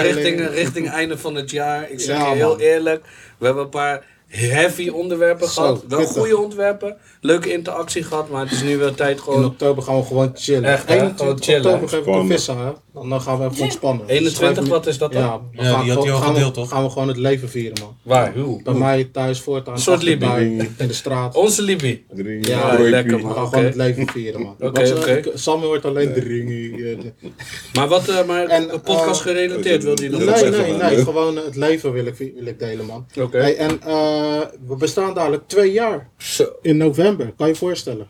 [0.00, 1.90] Richting, richting einde van het jaar.
[1.90, 2.58] Ik zeg Ja, je heel man.
[2.58, 3.04] eerlijk.
[3.38, 5.84] We hebben een paar heavy onderwerpen Zo, gehad.
[5.88, 6.16] Wel pittig.
[6.16, 6.96] goede onderwerpen.
[7.20, 8.28] Leuke interactie gehad.
[8.28, 9.44] Maar het is nu wel tijd In gewoon...
[9.44, 10.64] oktober gaan we gewoon chillen.
[10.64, 10.94] Echt, hè?
[10.94, 11.64] 21 Gewoon chillen.
[11.64, 12.36] oktober geef ik een Spannen.
[12.38, 12.58] vis aan.
[12.66, 12.72] Hè?
[12.98, 14.06] Dan dan gaan we even ontspannen.
[14.08, 15.22] 21, Schrijf wat is dat dan?
[15.22, 16.68] Ja, Ja, we gaan die had hij al gaan we- gedeeld, toch?
[16.68, 17.96] Gaan we gewoon het leven vieren, man.
[18.02, 18.36] Waar?
[18.36, 18.62] Hoe?
[18.62, 19.74] Bij mij thuis voortaan.
[19.74, 20.26] Een soort Libi.
[20.26, 21.34] In de straat.
[21.34, 22.00] Onze Libby.
[22.40, 23.32] Ja, lekker, We man.
[23.34, 23.50] gaan Oké.
[23.50, 24.56] gewoon het leven vieren, man.
[24.60, 25.12] Oké, eh, oké.
[25.12, 26.90] ik- Sam hoort alleen dringie.
[26.90, 26.98] eh,
[27.74, 30.78] Maar wat, eh, maar En, een podcast eh, gerelateerd wil die nog Nee, nee, zeggen?
[30.78, 33.06] nee, Gewoon het leven wil ik, wil ik delen, man.
[33.20, 33.38] Oké.
[33.38, 36.44] Hey, en eh, we bestaan dadelijk twee jaar Zo.
[36.62, 37.32] in november.
[37.36, 38.08] Kan je je voorstellen?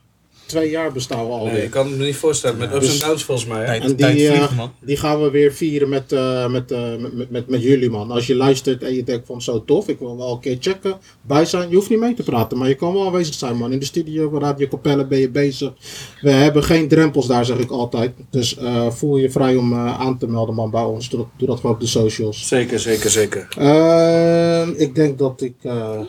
[0.49, 1.53] Twee jaar bestaan we alweer.
[1.53, 2.59] Nee, ik kan het me niet voorstellen.
[2.59, 3.64] Met ups Dus- en downs volgens mij.
[3.64, 3.72] hè?
[3.72, 4.72] En die, eh, man.
[4.80, 8.11] die gaan we weer vieren met, eh, met, eh, met, met, met, met jullie, man.
[8.11, 10.96] Als je luistert en je denkt van zo tof, ik wil wel een keer checken,
[11.22, 11.68] bij zijn.
[11.68, 13.72] Je hoeft niet mee te praten, maar je kan wel aanwezig zijn, man.
[13.72, 15.72] In de studio, bij Radio Capelle ben je bezig.
[16.20, 18.12] We hebben geen drempels daar, zeg ik altijd.
[18.30, 21.09] Dus eh, voel je vrij om eh, aan te melden, man, bij ons.
[21.09, 22.49] Doe dat, doe dat gewoon op de socials.
[22.49, 23.49] Zeker, zeker, zeker.
[23.59, 26.01] Ehm, ik denk dat ik eh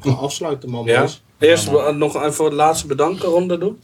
[0.00, 0.84] ga afsluiten, man.
[0.84, 1.00] Ja?
[1.00, 1.22] boys.
[1.48, 3.80] Eerst nog even het laatste bedanken ronde doen.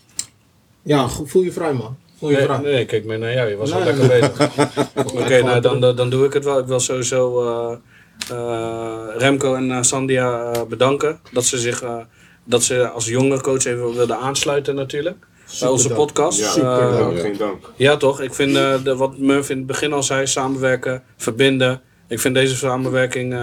[0.83, 1.97] Ja, voel je vrij, man.
[2.19, 2.59] Voel je Nee, vrij.
[2.59, 3.49] nee, kijk meer naar jou.
[3.49, 4.57] Je was wel Nee, lekker bezig.
[5.23, 6.59] Oké, nou dan, dan doe ik het wel.
[6.59, 7.77] Ik wil sowieso eh,
[8.31, 11.21] eh, Remco en eh, Sandia bedanken.
[11.33, 11.97] Dat ze zich eh,
[12.45, 15.17] dat ze als jonge coach even wilden aansluiten natuurlijk.
[15.61, 16.39] Bij onze podcast.
[16.39, 17.05] Ja, Eh, Superdope.
[17.05, 17.71] dank, geen dank.
[17.77, 18.21] ja, toch?
[18.21, 21.81] Ik vind eh, de, wat Murph in het begin al zei, samenwerken, verbinden.
[22.09, 23.35] Ik vind deze samenwerking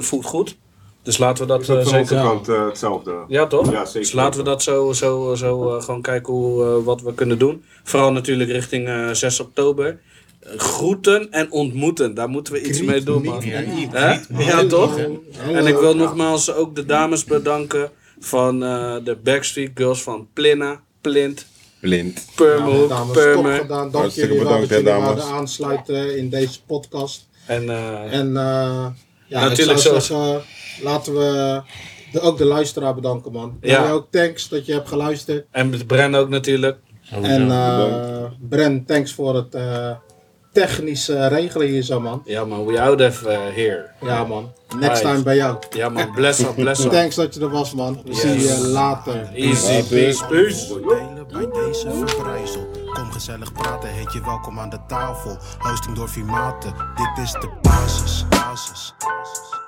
[0.00, 0.56] voelt goed.
[1.02, 2.24] Dus laten we dat dat eh, onze zeker...
[2.24, 3.14] kant eh, hetzelfde?
[3.28, 3.70] Ja, toch?
[3.70, 4.00] Ja, zeker.
[4.00, 7.38] Dus laten we dat zo, zo, zo eh, gewoon kijken hoe, eh, wat we kunnen
[7.38, 7.64] doen.
[7.84, 9.98] Vooral natuurlijk richting eh 6 oktober.
[10.56, 13.42] Groeten en ontmoeten, daar moeten we iets Griet, mee doen, niet man.
[14.02, 14.18] Hè?
[14.28, 14.44] man.
[14.44, 14.98] Ja, toch?
[15.52, 17.90] En ik wil nogmaals ook de dames bedanken
[18.20, 21.46] van eh, de Backstreet Girls van Plinna, Plint,
[21.80, 22.18] Blind.
[22.26, 23.58] Ja, Purmerhoek, dames, top Purmer.
[23.60, 23.90] gedaan.
[23.90, 27.28] Dank Hartstikke jullie wel dat jullie wilden aansluiten in deze podcast.
[27.46, 28.86] En eh, En eh
[29.26, 30.40] ja, Natuurlijk zo.
[30.82, 31.60] Laten we
[32.12, 33.58] de, ook de luisteraar bedanken, man.
[33.60, 33.82] Ja.
[33.82, 35.46] Jij ook thanks dat je hebt geluisterd.
[35.50, 36.78] En met Bren ook natuurlijk.
[37.10, 39.90] En eh Bren, thanks voor het eh
[40.52, 42.22] technische regelen hier zo, man.
[42.24, 43.90] Ja man, we out of uh, here.
[44.00, 44.52] Ja, man.
[44.78, 45.00] Next Right.
[45.00, 45.56] time bij jou.
[45.70, 46.90] Ja man, bless up, bless up.
[46.90, 48.02] Thanks dat je er was, man.
[48.04, 49.30] We zien je later.
[49.34, 50.66] Easy, peace, peace.
[50.68, 52.68] delen bij deze verbrijzel.
[52.92, 55.36] Kom gezellig praten, heet je welkom aan de tafel.
[55.58, 58.24] Hosting door Vimaten, dit is de basis.
[58.28, 58.94] basis.
[58.98, 59.61] basis.